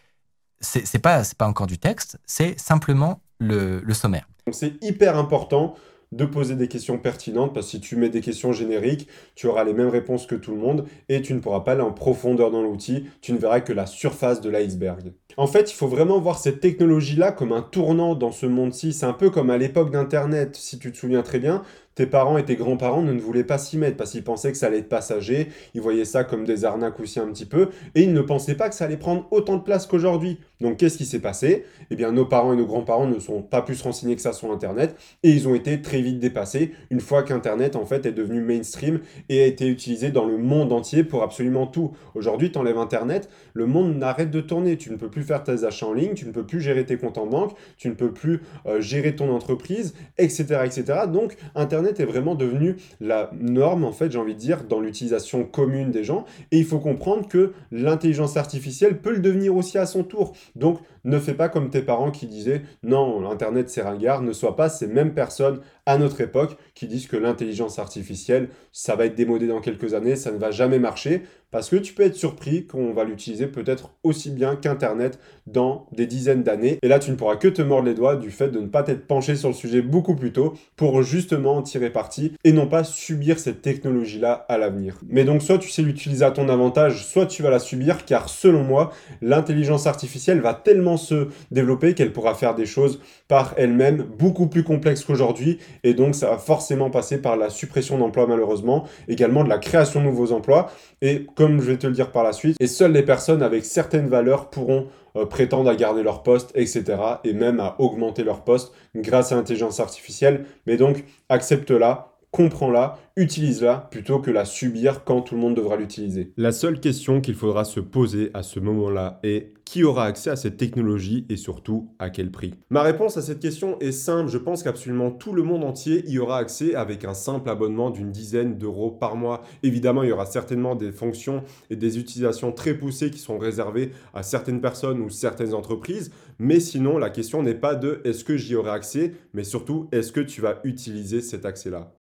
c'est 0.60 1.00
pas, 1.00 1.22
pas 1.36 1.46
encore 1.46 1.66
du 1.66 1.78
texte, 1.78 2.18
c'est 2.24 2.58
simplement 2.58 3.20
le, 3.38 3.80
le 3.80 3.94
sommaire. 3.94 4.28
C'est 4.50 4.82
hyper 4.82 5.16
important 5.16 5.74
de 6.12 6.24
poser 6.24 6.54
des 6.54 6.68
questions 6.68 6.98
pertinentes, 6.98 7.52
parce 7.52 7.66
que 7.66 7.72
si 7.72 7.80
tu 7.80 7.96
mets 7.96 8.08
des 8.08 8.20
questions 8.20 8.52
génériques, 8.52 9.08
tu 9.34 9.46
auras 9.46 9.64
les 9.64 9.72
mêmes 9.72 9.88
réponses 9.88 10.26
que 10.26 10.34
tout 10.34 10.52
le 10.52 10.58
monde, 10.58 10.86
et 11.08 11.22
tu 11.22 11.34
ne 11.34 11.40
pourras 11.40 11.60
pas 11.60 11.72
aller 11.72 11.82
en 11.82 11.92
profondeur 11.92 12.50
dans 12.50 12.62
l'outil, 12.62 13.06
tu 13.20 13.32
ne 13.32 13.38
verras 13.38 13.60
que 13.60 13.72
la 13.72 13.86
surface 13.86 14.40
de 14.40 14.50
l'iceberg. 14.50 15.12
En 15.36 15.46
fait, 15.46 15.70
il 15.70 15.74
faut 15.74 15.88
vraiment 15.88 16.20
voir 16.20 16.38
cette 16.38 16.60
technologie-là 16.60 17.32
comme 17.32 17.52
un 17.52 17.62
tournant 17.62 18.14
dans 18.14 18.32
ce 18.32 18.46
monde-ci. 18.46 18.92
C'est 18.92 19.06
un 19.06 19.14
peu 19.14 19.30
comme 19.30 19.50
à 19.50 19.56
l'époque 19.56 19.90
d'Internet, 19.90 20.56
si 20.56 20.78
tu 20.78 20.92
te 20.92 20.96
souviens 20.96 21.22
très 21.22 21.38
bien 21.38 21.62
tes 21.94 22.06
parents 22.06 22.38
et 22.38 22.44
tes 22.44 22.56
grands-parents 22.56 23.02
ne 23.02 23.18
voulaient 23.20 23.44
pas 23.44 23.58
s'y 23.58 23.78
mettre 23.78 23.96
parce 23.96 24.12
qu'ils 24.12 24.24
pensaient 24.24 24.52
que 24.52 24.58
ça 24.58 24.66
allait 24.66 24.78
être 24.78 24.88
passager, 24.88 25.48
ils 25.74 25.80
voyaient 25.80 26.04
ça 26.04 26.24
comme 26.24 26.44
des 26.44 26.64
arnaques 26.64 27.00
aussi 27.00 27.20
un 27.20 27.28
petit 27.28 27.44
peu, 27.44 27.68
et 27.94 28.02
ils 28.02 28.12
ne 28.12 28.20
pensaient 28.20 28.54
pas 28.54 28.68
que 28.68 28.74
ça 28.74 28.84
allait 28.84 28.96
prendre 28.96 29.26
autant 29.30 29.56
de 29.56 29.62
place 29.62 29.86
qu'aujourd'hui. 29.86 30.38
Donc 30.60 30.76
qu'est-ce 30.76 30.96
qui 30.96 31.06
s'est 31.06 31.18
passé? 31.18 31.64
Eh 31.90 31.96
bien 31.96 32.12
nos 32.12 32.24
parents 32.24 32.52
et 32.52 32.56
nos 32.56 32.66
grands-parents 32.66 33.06
ne 33.06 33.18
sont 33.18 33.42
pas 33.42 33.62
plus 33.62 33.82
renseignés 33.82 34.16
que 34.16 34.22
ça 34.22 34.32
sur 34.32 34.50
Internet, 34.52 34.96
et 35.22 35.30
ils 35.30 35.48
ont 35.48 35.54
été 35.54 35.82
très 35.82 36.00
vite 36.00 36.18
dépassés 36.18 36.72
une 36.90 37.00
fois 37.00 37.22
qu'Internet 37.22 37.76
en 37.76 37.84
fait 37.84 38.06
est 38.06 38.12
devenu 38.12 38.40
mainstream 38.40 39.00
et 39.28 39.42
a 39.42 39.46
été 39.46 39.66
utilisé 39.66 40.10
dans 40.10 40.24
le 40.24 40.38
monde 40.38 40.72
entier 40.72 41.04
pour 41.04 41.22
absolument 41.22 41.66
tout. 41.66 41.92
Aujourd'hui, 42.14 42.52
tu 42.52 42.58
enlèves 42.58 42.78
Internet, 42.78 43.28
le 43.54 43.66
monde 43.66 43.96
n'arrête 43.96 44.30
de 44.30 44.40
tourner, 44.40 44.76
tu 44.76 44.90
ne 44.90 44.96
peux 44.96 45.08
plus 45.08 45.22
faire 45.22 45.42
tes 45.42 45.64
achats 45.64 45.86
en 45.86 45.92
ligne, 45.92 46.14
tu 46.14 46.26
ne 46.26 46.32
peux 46.32 46.44
plus 46.44 46.60
gérer 46.60 46.84
tes 46.84 46.96
comptes 46.96 47.18
en 47.18 47.26
banque, 47.26 47.52
tu 47.76 47.88
ne 47.88 47.94
peux 47.94 48.12
plus 48.12 48.40
euh, 48.66 48.80
gérer 48.80 49.14
ton 49.14 49.30
entreprise, 49.34 49.94
etc., 50.18 50.62
etc. 50.64 51.00
Donc 51.12 51.36
Internet 51.54 52.00
est 52.00 52.04
vraiment 52.04 52.34
devenu 52.34 52.76
la 53.00 53.30
norme, 53.38 53.84
en 53.84 53.92
fait, 53.92 54.10
j'ai 54.10 54.18
envie 54.18 54.34
de 54.34 54.38
dire, 54.38 54.64
dans 54.64 54.80
l'utilisation 54.80 55.44
commune 55.44 55.90
des 55.90 56.04
gens. 56.04 56.24
Et 56.50 56.58
il 56.58 56.64
faut 56.64 56.78
comprendre 56.78 57.28
que 57.28 57.52
l'intelligence 57.70 58.36
artificielle 58.36 58.98
peut 59.00 59.12
le 59.12 59.20
devenir 59.20 59.56
aussi 59.56 59.78
à 59.78 59.86
son 59.86 60.04
tour. 60.04 60.34
Donc, 60.56 60.78
ne 61.04 61.18
fais 61.18 61.34
pas 61.34 61.48
comme 61.48 61.70
tes 61.70 61.82
parents 61.82 62.10
qui 62.10 62.26
disaient 62.26 62.62
non, 62.82 63.28
Internet 63.28 63.68
c'est 63.68 63.82
ringard, 63.82 64.22
ne 64.22 64.32
sois 64.32 64.56
pas 64.56 64.68
ces 64.68 64.86
mêmes 64.86 65.14
personnes 65.14 65.60
à 65.86 65.98
notre 65.98 66.20
époque 66.20 66.56
qui 66.74 66.86
disent 66.86 67.08
que 67.08 67.16
l'intelligence 67.16 67.78
artificielle, 67.78 68.48
ça 68.72 68.94
va 68.94 69.06
être 69.06 69.14
démodé 69.14 69.46
dans 69.46 69.60
quelques 69.60 69.94
années, 69.94 70.16
ça 70.16 70.30
ne 70.30 70.38
va 70.38 70.50
jamais 70.50 70.78
marcher, 70.78 71.22
parce 71.52 71.68
que 71.68 71.76
tu 71.76 71.92
peux 71.92 72.02
être 72.02 72.16
surpris 72.16 72.66
qu'on 72.66 72.92
va 72.92 73.04
l'utiliser 73.04 73.46
peut-être 73.46 73.92
aussi 74.02 74.30
bien 74.30 74.56
qu'Internet 74.56 75.20
dans 75.46 75.86
des 75.92 76.06
dizaines 76.06 76.42
d'années. 76.42 76.78
Et 76.82 76.88
là, 76.88 76.98
tu 76.98 77.10
ne 77.10 77.16
pourras 77.16 77.36
que 77.36 77.48
te 77.48 77.62
mordre 77.62 77.86
les 77.86 77.94
doigts 77.94 78.16
du 78.16 78.30
fait 78.30 78.48
de 78.48 78.58
ne 78.58 78.66
pas 78.66 78.82
t'être 78.82 79.06
penché 79.06 79.36
sur 79.36 79.48
le 79.48 79.54
sujet 79.54 79.82
beaucoup 79.82 80.16
plus 80.16 80.32
tôt 80.32 80.54
pour 80.76 81.02
justement 81.02 81.56
en 81.56 81.62
tirer 81.62 81.90
parti 81.90 82.32
et 82.42 82.52
non 82.52 82.66
pas 82.66 82.82
subir 82.82 83.38
cette 83.38 83.62
technologie-là 83.62 84.46
à 84.48 84.58
l'avenir. 84.58 84.98
Mais 85.08 85.24
donc, 85.24 85.42
soit 85.42 85.58
tu 85.58 85.68
sais 85.68 85.82
l'utiliser 85.82 86.24
à 86.24 86.30
ton 86.30 86.48
avantage, 86.48 87.04
soit 87.06 87.26
tu 87.26 87.42
vas 87.42 87.50
la 87.50 87.58
subir, 87.58 88.04
car 88.04 88.28
selon 88.28 88.64
moi, 88.64 88.92
l'intelligence 89.20 89.86
artificielle 89.86 90.40
va 90.40 90.54
tellement 90.54 90.96
se 90.96 91.28
développer 91.50 91.94
qu'elle 91.94 92.12
pourra 92.12 92.34
faire 92.34 92.54
des 92.54 92.66
choses 92.66 92.98
par 93.28 93.54
elle-même 93.56 94.04
beaucoup 94.18 94.46
plus 94.46 94.62
complexes 94.62 95.04
qu'aujourd'hui 95.04 95.58
et 95.84 95.94
donc 95.94 96.14
ça 96.14 96.30
va 96.30 96.38
forcément 96.38 96.90
passer 96.90 97.20
par 97.20 97.36
la 97.36 97.50
suppression 97.50 97.98
d'emplois 97.98 98.26
malheureusement, 98.26 98.84
également 99.08 99.44
de 99.44 99.48
la 99.48 99.58
création 99.58 100.00
de 100.00 100.06
nouveaux 100.06 100.32
emplois 100.32 100.70
et 101.00 101.26
comme 101.42 101.60
je 101.60 101.72
vais 101.72 101.76
te 101.76 101.88
le 101.88 101.92
dire 101.92 102.12
par 102.12 102.22
la 102.22 102.32
suite, 102.32 102.56
et 102.60 102.68
seules 102.68 102.92
les 102.92 103.02
personnes 103.02 103.42
avec 103.42 103.64
certaines 103.64 104.06
valeurs 104.06 104.48
pourront 104.48 104.86
euh, 105.16 105.26
prétendre 105.26 105.68
à 105.68 105.74
garder 105.74 106.04
leur 106.04 106.22
poste, 106.22 106.52
etc. 106.54 106.84
et 107.24 107.32
même 107.32 107.58
à 107.58 107.74
augmenter 107.80 108.22
leur 108.22 108.44
poste 108.44 108.72
grâce 108.94 109.32
à 109.32 109.34
l'intelligence 109.34 109.80
artificielle. 109.80 110.44
Mais 110.68 110.76
donc 110.76 111.02
accepte-la, 111.28 112.11
comprends-la, 112.32 112.98
utilise-la 113.16 113.88
plutôt 113.90 114.18
que 114.18 114.30
la 114.30 114.46
subir 114.46 115.04
quand 115.04 115.20
tout 115.20 115.34
le 115.34 115.40
monde 115.40 115.54
devra 115.54 115.76
l'utiliser. 115.76 116.32
La 116.38 116.50
seule 116.50 116.80
question 116.80 117.20
qu'il 117.20 117.34
faudra 117.34 117.64
se 117.64 117.78
poser 117.78 118.30
à 118.32 118.42
ce 118.42 118.58
moment-là 118.58 119.20
est 119.22 119.52
qui 119.66 119.84
aura 119.84 120.04
accès 120.04 120.30
à 120.30 120.36
cette 120.36 120.56
technologie 120.56 121.26
et 121.28 121.36
surtout 121.36 121.94
à 121.98 122.10
quel 122.10 122.30
prix? 122.30 122.54
Ma 122.70 122.82
réponse 122.82 123.16
à 123.16 123.22
cette 123.22 123.40
question 123.40 123.78
est 123.80 123.92
simple, 123.92 124.30
je 124.30 124.38
pense 124.38 124.62
qu'absolument 124.62 125.10
tout 125.10 125.32
le 125.32 125.42
monde 125.42 125.62
entier 125.62 126.08
y 126.10 126.18
aura 126.18 126.38
accès 126.38 126.74
avec 126.74 127.04
un 127.04 127.14
simple 127.14 127.48
abonnement 127.48 127.90
d'une 127.90 128.10
dizaine 128.10 128.58
d'euros 128.58 128.90
par 128.90 129.14
mois. 129.14 129.42
Évidemment, 129.62 130.02
il 130.02 130.08
y 130.08 130.12
aura 130.12 130.26
certainement 130.26 130.74
des 130.74 130.90
fonctions 130.90 131.44
et 131.70 131.76
des 131.76 131.98
utilisations 131.98 132.52
très 132.52 132.74
poussées 132.74 133.10
qui 133.10 133.18
sont 133.18 133.38
réservées 133.38 133.92
à 134.14 134.22
certaines 134.22 134.60
personnes 134.60 135.00
ou 135.00 135.10
certaines 135.10 135.54
entreprises, 135.54 136.10
mais 136.38 136.60
sinon 136.60 136.96
la 136.96 137.10
question 137.10 137.42
n'est 137.42 137.54
pas 137.54 137.74
de 137.74 138.00
est-ce 138.04 138.24
que 138.24 138.38
j'y 138.38 138.54
aurai 138.56 138.70
accès, 138.70 139.12
mais 139.34 139.44
surtout 139.44 139.88
est-ce 139.92 140.12
que 140.12 140.20
tu 140.20 140.40
vas 140.40 140.60
utiliser 140.64 141.20
cet 141.20 141.44
accès-là? 141.44 141.94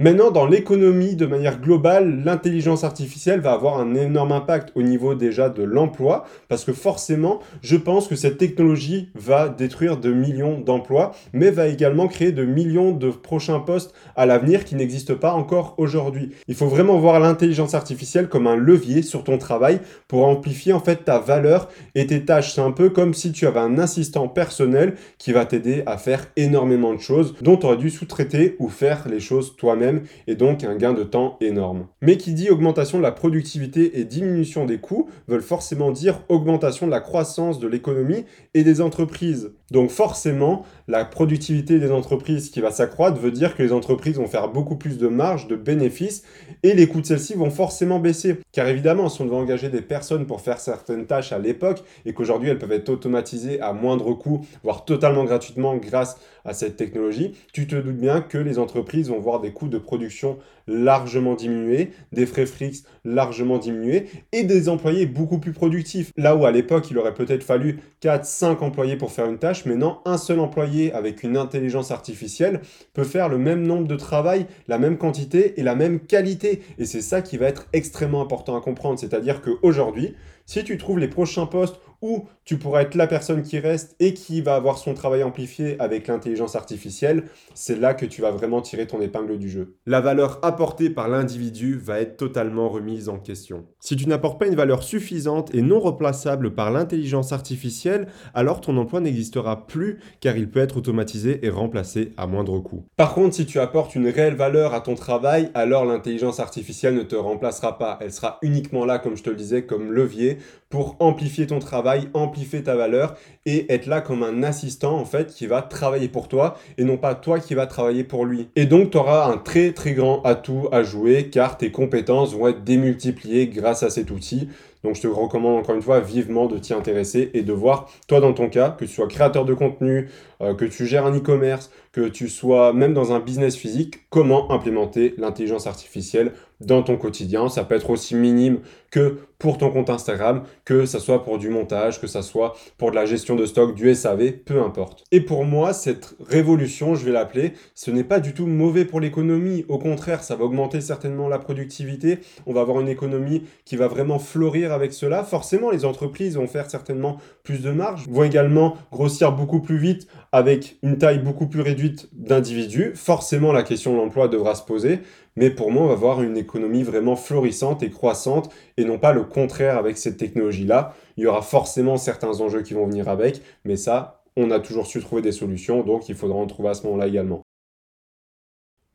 Maintenant, 0.00 0.32
dans 0.32 0.46
l'économie 0.46 1.14
de 1.14 1.24
manière 1.24 1.60
globale, 1.60 2.24
l'intelligence 2.24 2.82
artificielle 2.82 3.38
va 3.38 3.52
avoir 3.52 3.78
un 3.78 3.94
énorme 3.94 4.32
impact 4.32 4.72
au 4.74 4.82
niveau 4.82 5.14
déjà 5.14 5.48
de 5.48 5.62
l'emploi, 5.62 6.24
parce 6.48 6.64
que 6.64 6.72
forcément, 6.72 7.38
je 7.62 7.76
pense 7.76 8.08
que 8.08 8.16
cette 8.16 8.36
technologie 8.36 9.10
va 9.14 9.48
détruire 9.48 9.96
de 9.96 10.12
millions 10.12 10.58
d'emplois, 10.58 11.12
mais 11.32 11.52
va 11.52 11.68
également 11.68 12.08
créer 12.08 12.32
de 12.32 12.44
millions 12.44 12.90
de 12.90 13.08
prochains 13.10 13.60
postes 13.60 13.94
à 14.16 14.26
l'avenir 14.26 14.64
qui 14.64 14.74
n'existent 14.74 15.14
pas 15.14 15.32
encore 15.32 15.76
aujourd'hui. 15.78 16.30
Il 16.48 16.56
faut 16.56 16.66
vraiment 16.66 16.98
voir 16.98 17.20
l'intelligence 17.20 17.74
artificielle 17.74 18.28
comme 18.28 18.48
un 18.48 18.56
levier 18.56 19.02
sur 19.02 19.22
ton 19.22 19.38
travail 19.38 19.78
pour 20.08 20.26
amplifier 20.26 20.72
en 20.72 20.80
fait 20.80 21.04
ta 21.04 21.20
valeur 21.20 21.68
et 21.94 22.08
tes 22.08 22.24
tâches. 22.24 22.52
C'est 22.52 22.60
un 22.60 22.72
peu 22.72 22.90
comme 22.90 23.14
si 23.14 23.30
tu 23.30 23.46
avais 23.46 23.60
un 23.60 23.78
assistant 23.78 24.26
personnel 24.26 24.94
qui 25.18 25.30
va 25.30 25.46
t'aider 25.46 25.84
à 25.86 25.98
faire 25.98 26.26
énormément 26.34 26.94
de 26.94 27.00
choses 27.00 27.36
dont 27.42 27.56
tu 27.56 27.66
aurais 27.66 27.76
dû 27.76 27.90
sous-traiter 27.90 28.56
ou 28.58 28.68
faire 28.68 29.06
les 29.08 29.20
choses 29.20 29.54
toi-même 29.56 29.83
et 30.26 30.34
donc 30.34 30.64
un 30.64 30.76
gain 30.76 30.92
de 30.92 31.02
temps 31.02 31.36
énorme. 31.40 31.86
Mais 32.00 32.16
qui 32.16 32.32
dit 32.34 32.50
augmentation 32.50 32.98
de 32.98 33.02
la 33.02 33.12
productivité 33.12 33.98
et 33.98 34.04
diminution 34.04 34.66
des 34.66 34.78
coûts 34.78 35.08
veulent 35.28 35.42
forcément 35.42 35.90
dire 35.90 36.20
augmentation 36.28 36.86
de 36.86 36.90
la 36.90 37.00
croissance 37.00 37.58
de 37.58 37.68
l'économie 37.68 38.24
et 38.54 38.64
des 38.64 38.80
entreprises. 38.80 39.52
Donc 39.70 39.90
forcément, 39.90 40.64
la 40.88 41.04
productivité 41.04 41.78
des 41.78 41.90
entreprises 41.90 42.50
qui 42.50 42.60
va 42.60 42.70
s'accroître 42.70 43.18
veut 43.18 43.30
dire 43.30 43.56
que 43.56 43.62
les 43.62 43.72
entreprises 43.72 44.16
vont 44.16 44.26
faire 44.26 44.48
beaucoup 44.48 44.76
plus 44.76 44.98
de 44.98 45.08
marge, 45.08 45.48
de 45.48 45.56
bénéfices, 45.56 46.22
et 46.62 46.74
les 46.74 46.86
coûts 46.86 47.00
de 47.00 47.06
celles-ci 47.06 47.34
vont 47.34 47.50
forcément 47.50 47.98
baisser. 47.98 48.40
Car 48.52 48.68
évidemment, 48.68 49.08
si 49.08 49.22
on 49.22 49.24
devait 49.24 49.36
engager 49.36 49.70
des 49.70 49.80
personnes 49.80 50.26
pour 50.26 50.42
faire 50.42 50.60
certaines 50.60 51.06
tâches 51.06 51.32
à 51.32 51.38
l'époque, 51.38 51.82
et 52.04 52.12
qu'aujourd'hui 52.12 52.50
elles 52.50 52.58
peuvent 52.58 52.72
être 52.72 52.90
automatisées 52.90 53.60
à 53.60 53.72
moindre 53.72 54.12
coût, 54.12 54.44
voire 54.62 54.84
totalement 54.84 55.24
gratuitement 55.24 55.76
grâce 55.76 56.18
à 56.44 56.52
cette 56.52 56.76
technologie, 56.76 57.34
tu 57.52 57.66
te 57.66 57.74
doutes 57.74 57.96
bien 57.96 58.20
que 58.20 58.36
les 58.36 58.58
entreprises 58.58 59.08
vont 59.08 59.18
voir 59.18 59.40
des 59.40 59.52
coûts 59.52 59.68
de 59.68 59.78
production 59.78 60.38
largement 60.66 61.34
diminués, 61.34 61.90
des 62.12 62.26
frais 62.26 62.46
fixes 62.46 62.84
largement 63.04 63.58
diminués, 63.58 64.06
et 64.32 64.44
des 64.44 64.68
employés 64.68 65.06
beaucoup 65.06 65.38
plus 65.38 65.52
productifs. 65.52 66.10
Là 66.16 66.36
où 66.36 66.46
à 66.46 66.50
l'époque, 66.50 66.90
il 66.90 66.98
aurait 66.98 67.14
peut-être 67.14 67.44
fallu 67.44 67.80
4-5 68.02 68.58
employés 68.58 68.96
pour 68.96 69.12
faire 69.12 69.26
une 69.26 69.38
tâche, 69.38 69.66
maintenant 69.66 70.00
un 70.04 70.18
seul 70.18 70.40
employé 70.40 70.92
avec 70.92 71.22
une 71.22 71.36
intelligence 71.36 71.90
artificielle 71.90 72.60
peut 72.92 73.04
faire 73.04 73.28
le 73.28 73.38
même 73.38 73.66
nombre 73.66 73.86
de 73.86 73.96
travail, 73.96 74.46
la 74.68 74.78
même 74.78 74.98
quantité 74.98 75.60
et 75.60 75.62
la 75.62 75.74
même 75.74 76.00
qualité. 76.00 76.62
Et 76.78 76.84
c'est 76.84 77.00
ça 77.00 77.22
qui 77.22 77.36
va 77.36 77.46
être 77.46 77.66
extrêmement 77.72 78.22
important 78.22 78.56
à 78.56 78.60
comprendre. 78.60 78.98
C'est-à-dire 78.98 79.42
qu'aujourd'hui, 79.42 80.14
si 80.46 80.62
tu 80.62 80.76
trouves 80.76 80.98
les 80.98 81.08
prochains 81.08 81.46
postes 81.46 81.80
où 82.04 82.26
tu 82.44 82.58
pourras 82.58 82.82
être 82.82 82.96
la 82.96 83.06
personne 83.06 83.42
qui 83.42 83.58
reste 83.58 83.96
et 83.98 84.12
qui 84.12 84.42
va 84.42 84.56
avoir 84.56 84.76
son 84.76 84.92
travail 84.92 85.22
amplifié 85.22 85.80
avec 85.80 86.06
l'intelligence 86.06 86.54
artificielle, 86.54 87.24
c'est 87.54 87.80
là 87.80 87.94
que 87.94 88.04
tu 88.04 88.20
vas 88.20 88.30
vraiment 88.30 88.60
tirer 88.60 88.86
ton 88.86 89.00
épingle 89.00 89.38
du 89.38 89.48
jeu. 89.48 89.76
La 89.86 90.02
valeur 90.02 90.38
apportée 90.42 90.90
par 90.90 91.08
l'individu 91.08 91.78
va 91.78 92.00
être 92.00 92.18
totalement 92.18 92.68
remise 92.68 93.08
en 93.08 93.18
question. 93.18 93.64
Si 93.80 93.96
tu 93.96 94.06
n'apportes 94.06 94.38
pas 94.38 94.46
une 94.46 94.54
valeur 94.54 94.82
suffisante 94.82 95.54
et 95.54 95.62
non 95.62 95.80
replaçable 95.80 96.54
par 96.54 96.70
l'intelligence 96.70 97.32
artificielle, 97.32 98.08
alors 98.34 98.60
ton 98.60 98.76
emploi 98.76 99.00
n'existera 99.00 99.66
plus 99.66 99.98
car 100.20 100.36
il 100.36 100.50
peut 100.50 100.60
être 100.60 100.76
automatisé 100.76 101.40
et 101.46 101.48
remplacé 101.48 102.12
à 102.18 102.26
moindre 102.26 102.58
coût. 102.58 102.84
Par 102.98 103.14
contre, 103.14 103.34
si 103.34 103.46
tu 103.46 103.58
apportes 103.60 103.94
une 103.94 104.08
réelle 104.08 104.34
valeur 104.34 104.74
à 104.74 104.82
ton 104.82 104.94
travail, 104.94 105.50
alors 105.54 105.86
l'intelligence 105.86 106.38
artificielle 106.38 106.96
ne 106.96 107.02
te 107.02 107.16
remplacera 107.16 107.78
pas. 107.78 107.98
Elle 108.02 108.12
sera 108.12 108.38
uniquement 108.42 108.84
là, 108.84 108.98
comme 108.98 109.16
je 109.16 109.22
te 109.22 109.30
le 109.30 109.36
disais, 109.36 109.64
comme 109.64 109.90
levier 109.90 110.36
pour 110.74 110.96
amplifier 110.98 111.46
ton 111.46 111.60
travail, 111.60 111.93
amplifier 112.14 112.62
ta 112.62 112.74
valeur 112.74 113.16
et 113.46 113.72
être 113.72 113.86
là 113.86 114.00
comme 114.00 114.22
un 114.22 114.42
assistant 114.42 114.98
en 114.98 115.04
fait 115.04 115.32
qui 115.34 115.46
va 115.46 115.62
travailler 115.62 116.08
pour 116.08 116.28
toi 116.28 116.56
et 116.78 116.84
non 116.84 116.96
pas 116.96 117.14
toi 117.14 117.40
qui 117.40 117.54
va 117.54 117.66
travailler 117.66 118.04
pour 118.04 118.24
lui. 118.24 118.48
Et 118.56 118.66
donc 118.66 118.90
tu 118.90 118.98
auras 118.98 119.30
un 119.30 119.38
très 119.38 119.72
très 119.72 119.92
grand 119.92 120.22
atout 120.22 120.68
à 120.72 120.82
jouer 120.82 121.30
car 121.30 121.58
tes 121.58 121.70
compétences 121.70 122.34
vont 122.34 122.48
être 122.48 122.64
démultipliées 122.64 123.48
grâce 123.48 123.82
à 123.82 123.90
cet 123.90 124.10
outil. 124.10 124.48
Donc 124.84 124.96
je 124.96 125.00
te 125.00 125.06
recommande 125.06 125.58
encore 125.58 125.74
une 125.74 125.82
fois 125.82 126.00
vivement 126.00 126.46
de 126.46 126.58
t'y 126.58 126.74
intéresser 126.74 127.30
et 127.32 127.42
de 127.42 127.52
voir, 127.54 127.90
toi 128.06 128.20
dans 128.20 128.34
ton 128.34 128.50
cas, 128.50 128.68
que 128.70 128.84
tu 128.84 128.92
sois 128.92 129.08
créateur 129.08 129.46
de 129.46 129.54
contenu, 129.54 130.10
euh, 130.42 130.54
que 130.54 130.66
tu 130.66 130.86
gères 130.86 131.06
un 131.06 131.16
e-commerce, 131.16 131.70
que 131.94 132.08
tu 132.08 132.28
sois 132.28 132.72
même 132.72 132.92
dans 132.92 133.12
un 133.12 133.20
business 133.20 133.54
physique, 133.54 134.08
comment 134.10 134.50
implémenter 134.50 135.14
l'intelligence 135.16 135.68
artificielle 135.68 136.32
dans 136.60 136.82
ton 136.82 136.96
quotidien? 136.96 137.48
Ça 137.48 137.62
peut 137.62 137.76
être 137.76 137.90
aussi 137.90 138.16
minime 138.16 138.58
que 138.90 139.18
pour 139.38 139.58
ton 139.58 139.70
compte 139.70 139.90
Instagram, 139.90 140.42
que 140.64 140.86
ça 140.86 140.98
soit 140.98 141.22
pour 141.22 141.38
du 141.38 141.50
montage, 141.50 142.00
que 142.00 142.06
ça 142.06 142.22
soit 142.22 142.54
pour 142.78 142.90
de 142.90 142.96
la 142.96 143.04
gestion 143.04 143.36
de 143.36 143.44
stock, 143.44 143.74
du 143.74 143.94
SAV, 143.94 144.32
peu 144.32 144.60
importe. 144.60 145.04
Et 145.12 145.20
pour 145.20 145.44
moi, 145.44 145.72
cette 145.72 146.14
révolution, 146.26 146.94
je 146.94 147.04
vais 147.04 147.12
l'appeler, 147.12 147.52
ce 147.74 147.90
n'est 147.90 148.04
pas 148.04 148.20
du 148.20 148.34
tout 148.34 148.46
mauvais 148.46 148.84
pour 148.84 149.00
l'économie. 149.00 149.64
Au 149.68 149.78
contraire, 149.78 150.22
ça 150.22 150.34
va 150.34 150.44
augmenter 150.44 150.80
certainement 150.80 151.28
la 151.28 151.38
productivité. 151.38 152.20
On 152.46 152.52
va 152.52 152.62
avoir 152.62 152.80
une 152.80 152.88
économie 152.88 153.42
qui 153.64 153.76
va 153.76 153.86
vraiment 153.86 154.18
florir 154.18 154.72
avec 154.72 154.92
cela. 154.92 155.22
Forcément, 155.24 155.70
les 155.70 155.84
entreprises 155.84 156.36
vont 156.36 156.46
faire 156.46 156.70
certainement 156.70 157.18
plus 157.42 157.60
de 157.60 157.70
marge, 157.70 158.08
vont 158.08 158.24
également 158.24 158.76
grossir 158.90 159.32
beaucoup 159.32 159.60
plus 159.60 159.78
vite 159.78 160.08
avec 160.34 160.78
une 160.82 160.98
taille 160.98 161.20
beaucoup 161.20 161.46
plus 161.46 161.60
réduite 161.60 162.08
d'individus. 162.12 162.90
Forcément, 162.96 163.52
la 163.52 163.62
question 163.62 163.92
de 163.92 163.98
l'emploi 163.98 164.26
devra 164.26 164.56
se 164.56 164.64
poser. 164.64 164.98
Mais 165.36 165.48
pour 165.48 165.70
moi, 165.70 165.84
on 165.84 165.86
va 165.86 165.92
avoir 165.92 166.22
une 166.22 166.36
économie 166.36 166.82
vraiment 166.82 167.14
florissante 167.14 167.84
et 167.84 167.90
croissante 167.90 168.50
et 168.76 168.84
non 168.84 168.98
pas 168.98 169.12
le 169.12 169.22
contraire 169.22 169.78
avec 169.78 169.96
cette 169.96 170.16
technologie-là. 170.16 170.92
Il 171.16 171.22
y 171.22 171.28
aura 171.28 171.40
forcément 171.40 171.98
certains 171.98 172.40
enjeux 172.40 172.62
qui 172.62 172.74
vont 172.74 172.86
venir 172.86 173.08
avec, 173.08 173.42
mais 173.64 173.76
ça, 173.76 174.24
on 174.36 174.50
a 174.50 174.58
toujours 174.58 174.88
su 174.88 175.00
trouver 175.00 175.22
des 175.22 175.30
solutions, 175.30 175.84
donc 175.84 176.08
il 176.08 176.16
faudra 176.16 176.36
en 176.36 176.46
trouver 176.48 176.70
à 176.70 176.74
ce 176.74 176.82
moment-là 176.82 177.06
également. 177.06 177.44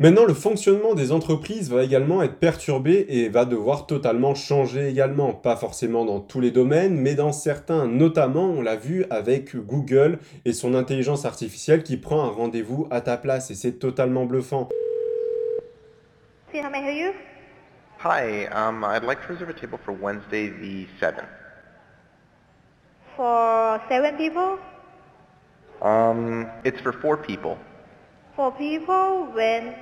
Maintenant, 0.01 0.23
le 0.23 0.33
fonctionnement 0.33 0.95
des 0.95 1.11
entreprises 1.11 1.69
va 1.69 1.83
également 1.83 2.23
être 2.23 2.39
perturbé 2.39 3.05
et 3.09 3.27
va 3.27 3.43
devoir 3.43 3.85
totalement 3.85 4.33
changer 4.33 4.87
également. 4.87 5.33
Pas 5.33 5.57
forcément 5.57 6.05
dans 6.05 6.21
tous 6.21 6.39
les 6.39 6.51
domaines, 6.51 6.95
mais 6.95 7.15
dans 7.15 7.33
certains. 7.33 7.85
Notamment, 7.85 8.45
on 8.45 8.61
l'a 8.61 8.77
vu 8.77 9.03
avec 9.09 9.57
Google 9.57 10.19
et 10.45 10.53
son 10.53 10.73
intelligence 10.73 11.25
artificielle 11.25 11.83
qui 11.83 11.97
prend 11.97 12.23
un 12.23 12.29
rendez-vous 12.29 12.87
à 12.91 13.01
ta 13.01 13.17
place 13.17 13.51
et 13.51 13.55
c'est 13.55 13.73
totalement 13.73 14.23
bluffant. 14.23 14.69
See 16.53 16.61
how 16.61 16.69
may 16.69 16.79
I 16.79 16.81
help 16.81 16.97
you? 16.97 17.13
Hi, 18.01 18.47
um, 18.53 18.85
I'd 18.85 19.03
like 19.03 19.19
to 19.27 19.33
reserve 19.33 19.49
a 19.49 19.53
table 19.53 19.77
for 19.83 19.91
Wednesday 19.91 20.47
the 20.47 20.87
7th. 21.01 21.27
For 23.17 23.81
seven 23.89 24.15
people? 24.15 24.59
Um, 25.81 26.47
it's 26.63 26.79
for 26.79 26.93
four 26.93 27.17
people. 27.17 27.57
Four 28.37 28.53
people 28.53 29.27
when 29.33 29.75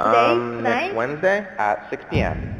Um, 0.00 0.12
Today? 0.14 0.62
next 0.62 0.86
Tonight? 0.88 0.96
Wednesday 0.96 1.46
at 1.58 1.90
6 1.90 2.04
p.m. 2.10 2.56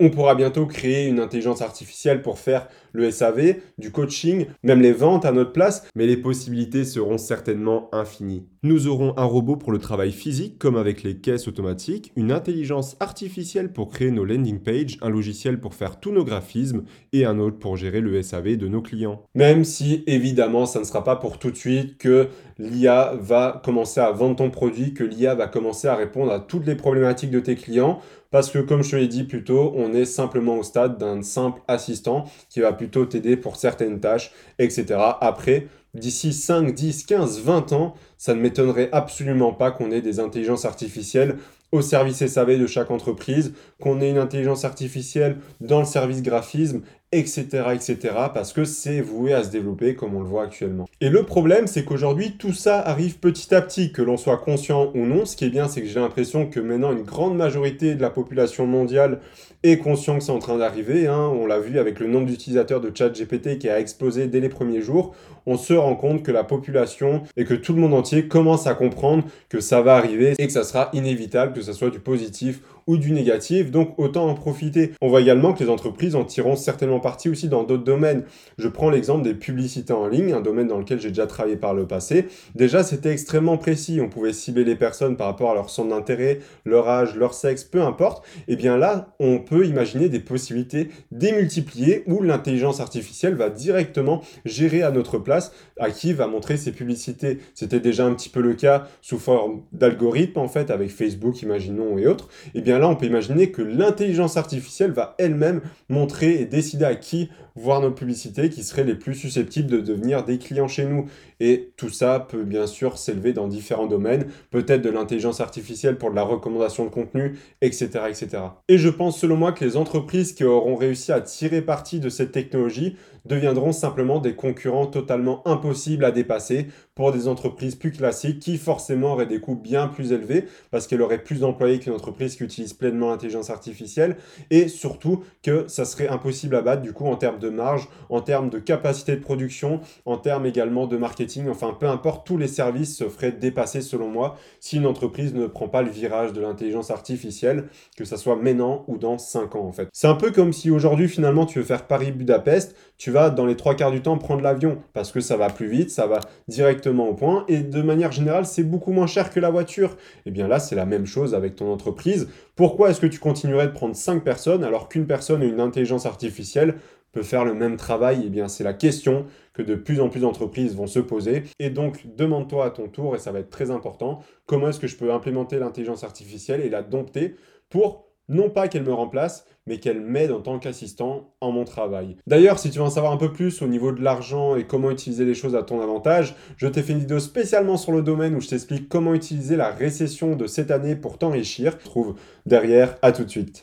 On 0.00 0.10
pourra 0.10 0.34
bientôt 0.34 0.66
créer 0.66 1.06
une 1.06 1.20
intelligence 1.20 1.62
artificielle 1.62 2.20
pour 2.20 2.38
faire 2.38 2.66
le 2.94 3.10
SAV, 3.10 3.56
du 3.76 3.90
coaching, 3.90 4.46
même 4.62 4.80
les 4.80 4.92
ventes 4.92 5.26
à 5.26 5.32
notre 5.32 5.52
place, 5.52 5.86
mais 5.94 6.06
les 6.06 6.16
possibilités 6.16 6.84
seront 6.84 7.18
certainement 7.18 7.90
infinies. 7.92 8.46
Nous 8.62 8.86
aurons 8.86 9.12
un 9.18 9.24
robot 9.24 9.56
pour 9.56 9.72
le 9.72 9.78
travail 9.78 10.10
physique, 10.10 10.58
comme 10.58 10.76
avec 10.76 11.02
les 11.02 11.18
caisses 11.18 11.48
automatiques, 11.48 12.12
une 12.16 12.32
intelligence 12.32 12.96
artificielle 13.00 13.72
pour 13.72 13.90
créer 13.90 14.10
nos 14.10 14.24
landing 14.24 14.60
pages, 14.60 14.96
un 15.02 15.10
logiciel 15.10 15.60
pour 15.60 15.74
faire 15.74 16.00
tous 16.00 16.12
nos 16.12 16.24
graphismes 16.24 16.84
et 17.12 17.26
un 17.26 17.38
autre 17.38 17.58
pour 17.58 17.76
gérer 17.76 18.00
le 18.00 18.22
SAV 18.22 18.56
de 18.56 18.68
nos 18.68 18.80
clients. 18.80 19.22
Même 19.34 19.64
si 19.64 20.02
évidemment 20.06 20.64
ça 20.64 20.78
ne 20.78 20.84
sera 20.84 21.04
pas 21.04 21.16
pour 21.16 21.38
tout 21.38 21.50
de 21.50 21.56
suite 21.56 21.98
que 21.98 22.28
l'IA 22.58 23.14
va 23.20 23.60
commencer 23.64 24.00
à 24.00 24.12
vendre 24.12 24.36
ton 24.36 24.50
produit, 24.50 24.94
que 24.94 25.04
l'IA 25.04 25.34
va 25.34 25.48
commencer 25.48 25.88
à 25.88 25.96
répondre 25.96 26.32
à 26.32 26.40
toutes 26.40 26.66
les 26.66 26.76
problématiques 26.76 27.30
de 27.30 27.40
tes 27.40 27.56
clients, 27.56 28.00
parce 28.30 28.50
que 28.50 28.58
comme 28.58 28.82
je 28.82 28.90
te 28.90 28.96
l'ai 28.96 29.06
dit 29.06 29.24
plus 29.24 29.44
tôt, 29.44 29.72
on 29.76 29.92
est 29.92 30.04
simplement 30.04 30.58
au 30.58 30.62
stade 30.62 30.98
d'un 30.98 31.22
simple 31.22 31.60
assistant 31.68 32.24
qui 32.50 32.60
va 32.60 32.72
plutôt 32.84 33.06
t'aider 33.06 33.36
pour 33.36 33.56
certaines 33.56 33.98
tâches, 33.98 34.30
etc. 34.58 35.00
Après, 35.20 35.68
d'ici 35.94 36.32
5, 36.34 36.74
10, 36.74 37.06
15, 37.06 37.40
20 37.40 37.72
ans, 37.72 37.94
ça 38.18 38.34
ne 38.34 38.40
m'étonnerait 38.40 38.88
absolument 38.92 39.52
pas 39.52 39.70
qu'on 39.70 39.90
ait 39.90 40.00
des 40.02 40.20
intelligences 40.20 40.64
artificielles 40.64 41.36
au 41.72 41.82
service 41.82 42.24
SAV 42.24 42.60
de 42.60 42.66
chaque 42.66 42.90
entreprise, 42.92 43.52
qu'on 43.80 44.00
ait 44.00 44.10
une 44.10 44.18
intelligence 44.18 44.64
artificielle 44.64 45.38
dans 45.60 45.80
le 45.80 45.84
service 45.84 46.22
graphisme, 46.22 46.82
etc., 47.10 47.46
etc., 47.72 47.98
parce 48.32 48.52
que 48.52 48.64
c'est 48.64 49.00
voué 49.00 49.32
à 49.32 49.42
se 49.42 49.50
développer 49.50 49.94
comme 49.94 50.14
on 50.14 50.20
le 50.20 50.26
voit 50.26 50.44
actuellement. 50.44 50.88
Et 51.00 51.08
le 51.10 51.24
problème, 51.24 51.66
c'est 51.66 51.84
qu'aujourd'hui, 51.84 52.36
tout 52.38 52.52
ça 52.52 52.80
arrive 52.80 53.18
petit 53.18 53.52
à 53.54 53.60
petit, 53.60 53.92
que 53.92 54.02
l'on 54.02 54.16
soit 54.16 54.38
conscient 54.38 54.92
ou 54.94 55.04
non. 55.04 55.24
Ce 55.24 55.36
qui 55.36 55.44
est 55.44 55.50
bien, 55.50 55.68
c'est 55.68 55.80
que 55.82 55.88
j'ai 55.88 56.00
l'impression 56.00 56.46
que 56.46 56.60
maintenant, 56.60 56.92
une 56.92 57.02
grande 57.02 57.36
majorité 57.36 57.94
de 57.94 58.02
la 58.02 58.10
population 58.10 58.66
mondiale 58.66 59.20
est 59.62 59.78
conscient 59.78 60.18
que 60.18 60.24
c'est 60.24 60.32
en 60.32 60.38
train 60.38 60.58
d'arriver. 60.58 61.06
hein. 61.06 61.32
On 61.34 61.46
l'a 61.46 61.58
vu 61.58 61.78
avec 61.78 61.98
le 61.98 62.06
nombre 62.06 62.26
d'utilisateurs 62.26 62.80
de 62.80 62.90
ChatGPT 62.94 63.58
qui 63.58 63.68
a 63.68 63.80
explosé 63.80 64.26
dès 64.26 64.40
les 64.40 64.48
premiers 64.48 64.82
jours. 64.82 65.14
On 65.46 65.56
se 65.56 65.72
rend 65.72 65.96
compte 65.96 66.22
que 66.22 66.32
la 66.32 66.44
population 66.44 67.22
et 67.36 67.44
que 67.44 67.54
tout 67.54 67.72
le 67.72 67.80
monde 67.80 67.94
commence 68.28 68.66
à 68.66 68.74
comprendre 68.74 69.24
que 69.48 69.60
ça 69.60 69.82
va 69.82 69.96
arriver 69.96 70.34
et 70.38 70.46
que 70.46 70.52
ça 70.52 70.64
sera 70.64 70.90
inévitable, 70.92 71.52
que 71.52 71.62
ce 71.62 71.72
soit 71.72 71.90
du 71.90 72.00
positif 72.00 72.60
ou 72.86 72.96
du 72.96 73.12
négatif, 73.12 73.70
donc 73.70 73.98
autant 73.98 74.28
en 74.28 74.34
profiter. 74.34 74.92
On 75.00 75.08
voit 75.08 75.20
également 75.20 75.52
que 75.52 75.62
les 75.62 75.70
entreprises 75.70 76.14
en 76.14 76.24
tireront 76.24 76.56
certainement 76.56 77.00
parti 77.00 77.28
aussi 77.28 77.48
dans 77.48 77.64
d'autres 77.64 77.84
domaines. 77.84 78.24
Je 78.58 78.68
prends 78.68 78.90
l'exemple 78.90 79.22
des 79.22 79.34
publicités 79.34 79.92
en 79.92 80.08
ligne, 80.08 80.32
un 80.32 80.40
domaine 80.40 80.68
dans 80.68 80.78
lequel 80.78 81.00
j'ai 81.00 81.08
déjà 81.08 81.26
travaillé 81.26 81.56
par 81.56 81.74
le 81.74 81.86
passé. 81.86 82.26
Déjà, 82.54 82.82
c'était 82.82 83.10
extrêmement 83.10 83.56
précis. 83.56 84.00
On 84.00 84.08
pouvait 84.08 84.32
cibler 84.32 84.64
les 84.64 84.76
personnes 84.76 85.16
par 85.16 85.26
rapport 85.26 85.50
à 85.50 85.54
leur 85.54 85.70
centre 85.70 85.90
d'intérêt, 85.90 86.40
leur 86.64 86.88
âge, 86.88 87.16
leur 87.16 87.34
sexe, 87.34 87.64
peu 87.64 87.82
importe. 87.82 88.24
Et 88.48 88.56
bien 88.56 88.76
là, 88.76 89.14
on 89.18 89.38
peut 89.38 89.66
imaginer 89.66 90.08
des 90.08 90.20
possibilités 90.20 90.88
démultipliées 91.10 92.04
où 92.06 92.22
l'intelligence 92.22 92.80
artificielle 92.80 93.34
va 93.34 93.50
directement 93.50 94.22
gérer 94.44 94.82
à 94.82 94.90
notre 94.90 95.18
place 95.18 95.52
à 95.78 95.90
qui 95.90 96.12
va 96.12 96.26
montrer 96.26 96.56
ses 96.56 96.72
publicités. 96.72 97.38
C'était 97.54 97.80
déjà 97.80 98.06
un 98.06 98.14
petit 98.14 98.28
peu 98.28 98.40
le 98.40 98.54
cas 98.54 98.88
sous 99.00 99.18
forme 99.18 99.62
d'algorithme 99.72 100.38
en 100.38 100.48
fait 100.48 100.70
avec 100.70 100.90
Facebook, 100.90 101.42
imaginons 101.42 101.98
et 101.98 102.06
autres. 102.06 102.28
Et 102.54 102.60
bien 102.60 102.73
là, 102.78 102.88
on 102.88 102.96
peut 102.96 103.06
imaginer 103.06 103.50
que 103.50 103.62
l'intelligence 103.62 104.36
artificielle 104.36 104.92
va 104.92 105.14
elle-même 105.18 105.60
montrer 105.88 106.40
et 106.40 106.44
décider 106.44 106.84
à 106.84 106.94
qui 106.94 107.30
voir 107.56 107.80
nos 107.80 107.90
publicités 107.90 108.50
qui 108.50 108.64
seraient 108.64 108.84
les 108.84 108.94
plus 108.94 109.14
susceptibles 109.14 109.70
de 109.70 109.80
devenir 109.80 110.24
des 110.24 110.38
clients 110.38 110.68
chez 110.68 110.84
nous. 110.84 111.06
Et 111.46 111.74
tout 111.76 111.90
ça 111.90 112.20
peut 112.20 112.42
bien 112.42 112.66
sûr 112.66 112.96
s'élever 112.96 113.34
dans 113.34 113.48
différents 113.48 113.86
domaines, 113.86 114.28
peut-être 114.50 114.80
de 114.80 114.88
l'intelligence 114.88 115.42
artificielle 115.42 115.98
pour 115.98 116.10
de 116.10 116.16
la 116.16 116.22
recommandation 116.22 116.86
de 116.86 116.88
contenu, 116.88 117.38
etc., 117.60 117.88
etc. 118.08 118.44
Et 118.68 118.78
je 118.78 118.88
pense 118.88 119.18
selon 119.18 119.36
moi 119.36 119.52
que 119.52 119.62
les 119.62 119.76
entreprises 119.76 120.32
qui 120.32 120.44
auront 120.44 120.74
réussi 120.74 121.12
à 121.12 121.20
tirer 121.20 121.60
parti 121.60 122.00
de 122.00 122.08
cette 122.08 122.32
technologie 122.32 122.96
deviendront 123.24 123.72
simplement 123.72 124.20
des 124.20 124.34
concurrents 124.34 124.86
totalement 124.86 125.46
impossibles 125.46 126.04
à 126.04 126.10
dépasser 126.10 126.68
pour 126.94 127.10
des 127.12 127.26
entreprises 127.26 127.74
plus 127.74 127.90
classiques 127.90 128.38
qui 128.38 128.58
forcément 128.58 129.12
auraient 129.12 129.26
des 129.26 129.40
coûts 129.40 129.56
bien 129.56 129.88
plus 129.88 130.12
élevés 130.12 130.44
parce 130.70 130.86
qu'elles 130.86 131.02
auraient 131.02 131.22
plus 131.22 131.40
d'employés 131.40 131.78
qu'une 131.78 131.94
entreprise 131.94 132.36
qui 132.36 132.44
utilise 132.44 132.74
pleinement 132.74 133.10
l'intelligence 133.10 133.50
artificielle 133.50 134.16
et 134.50 134.68
surtout 134.68 135.24
que 135.42 135.64
ça 135.68 135.84
serait 135.84 136.08
impossible 136.08 136.54
à 136.56 136.62
battre 136.62 136.82
du 136.82 136.92
coup 136.92 137.06
en 137.06 137.16
termes 137.16 137.38
de 137.38 137.48
marge, 137.48 137.88
en 138.10 138.20
termes 138.20 138.50
de 138.50 138.58
capacité 138.58 139.16
de 139.16 139.22
production, 139.22 139.80
en 140.04 140.18
termes 140.18 140.46
également 140.46 140.86
de 140.86 140.96
marketing, 140.96 141.33
enfin 141.48 141.76
peu 141.78 141.86
importe, 141.86 142.26
tous 142.26 142.36
les 142.36 142.48
services 142.48 142.96
se 142.96 143.08
feraient 143.08 143.32
dépasser 143.32 143.80
selon 143.80 144.08
moi 144.08 144.36
si 144.60 144.76
une 144.76 144.86
entreprise 144.86 145.34
ne 145.34 145.46
prend 145.46 145.68
pas 145.68 145.82
le 145.82 145.90
virage 145.90 146.32
de 146.32 146.40
l'intelligence 146.40 146.90
artificielle, 146.90 147.68
que 147.96 148.04
ça 148.04 148.16
soit 148.16 148.36
maintenant 148.36 148.84
ou 148.88 148.98
dans 148.98 149.18
5 149.18 149.56
ans 149.56 149.66
en 149.66 149.72
fait. 149.72 149.88
C'est 149.92 150.06
un 150.06 150.14
peu 150.14 150.30
comme 150.30 150.52
si 150.52 150.70
aujourd'hui 150.70 151.08
finalement 151.08 151.46
tu 151.46 151.58
veux 151.58 151.64
faire 151.64 151.86
Paris-Budapest, 151.86 152.76
tu 152.98 153.10
vas 153.10 153.30
dans 153.30 153.46
les 153.46 153.56
trois 153.56 153.74
quarts 153.74 153.90
du 153.90 154.02
temps 154.02 154.18
prendre 154.18 154.42
l'avion 154.42 154.78
parce 154.92 155.12
que 155.12 155.20
ça 155.20 155.36
va 155.36 155.48
plus 155.48 155.68
vite, 155.68 155.90
ça 155.90 156.06
va 156.06 156.20
directement 156.48 157.08
au 157.08 157.14
point 157.14 157.44
et 157.48 157.58
de 157.58 157.82
manière 157.82 158.12
générale 158.12 158.46
c'est 158.46 158.64
beaucoup 158.64 158.92
moins 158.92 159.06
cher 159.06 159.30
que 159.30 159.40
la 159.40 159.50
voiture. 159.50 159.90
Et 159.90 160.28
eh 160.28 160.30
bien 160.30 160.48
là 160.48 160.58
c'est 160.58 160.76
la 160.76 160.86
même 160.86 161.06
chose 161.06 161.34
avec 161.34 161.56
ton 161.56 161.72
entreprise. 161.72 162.28
Pourquoi 162.56 162.90
est-ce 162.90 163.00
que 163.00 163.06
tu 163.06 163.18
continuerais 163.18 163.66
de 163.66 163.72
prendre 163.72 163.96
5 163.96 164.22
personnes 164.22 164.64
alors 164.64 164.88
qu'une 164.88 165.06
personne 165.06 165.42
et 165.42 165.46
une 165.46 165.60
intelligence 165.60 166.06
artificielle 166.06 166.76
peut 167.14 167.22
faire 167.22 167.44
le 167.44 167.54
même 167.54 167.76
travail 167.76 168.24
Eh 168.26 168.28
bien 168.28 168.48
c'est 168.48 168.64
la 168.64 168.74
question 168.74 169.24
que 169.54 169.62
de 169.62 169.74
plus 169.74 170.00
en 170.00 170.10
plus 170.10 170.20
d'entreprises 170.20 170.76
vont 170.76 170.86
se 170.86 170.98
poser. 170.98 171.44
Et 171.58 171.70
donc 171.70 172.04
demande-toi 172.16 172.66
à 172.66 172.70
ton 172.70 172.88
tour, 172.88 173.16
et 173.16 173.18
ça 173.18 173.32
va 173.32 173.38
être 173.38 173.50
très 173.50 173.70
important, 173.70 174.20
comment 174.46 174.68
est-ce 174.68 174.80
que 174.80 174.86
je 174.86 174.96
peux 174.96 175.12
implémenter 175.12 175.58
l'intelligence 175.58 176.04
artificielle 176.04 176.60
et 176.60 176.68
la 176.68 176.82
dompter 176.82 177.36
pour 177.70 178.04
non 178.28 178.50
pas 178.50 178.68
qu'elle 178.68 178.84
me 178.84 178.92
remplace, 178.92 179.46
mais 179.66 179.78
qu'elle 179.78 180.00
m'aide 180.00 180.30
en 180.30 180.40
tant 180.40 180.58
qu'assistant 180.58 181.34
en 181.40 181.52
mon 181.52 181.64
travail. 181.64 182.16
D'ailleurs, 182.26 182.58
si 182.58 182.70
tu 182.70 182.78
veux 182.78 182.84
en 182.84 182.90
savoir 182.90 183.12
un 183.12 183.16
peu 183.16 183.32
plus 183.32 183.62
au 183.62 183.66
niveau 183.66 183.92
de 183.92 184.02
l'argent 184.02 184.56
et 184.56 184.66
comment 184.66 184.90
utiliser 184.90 185.24
les 185.24 185.34
choses 185.34 185.54
à 185.54 185.62
ton 185.62 185.80
avantage, 185.80 186.34
je 186.56 186.66
t'ai 186.66 186.82
fait 186.82 186.92
une 186.92 187.00
vidéo 187.00 187.18
spécialement 187.18 187.76
sur 187.76 187.92
le 187.92 188.02
domaine 188.02 188.34
où 188.34 188.40
je 188.40 188.48
t'explique 188.48 188.88
comment 188.88 189.14
utiliser 189.14 189.56
la 189.56 189.70
récession 189.70 190.36
de 190.36 190.46
cette 190.46 190.70
année 190.70 190.96
pour 190.96 191.18
t'enrichir. 191.18 191.78
Trouve 191.78 192.14
derrière, 192.46 192.96
à 193.02 193.12
tout 193.12 193.24
de 193.24 193.30
suite. 193.30 193.52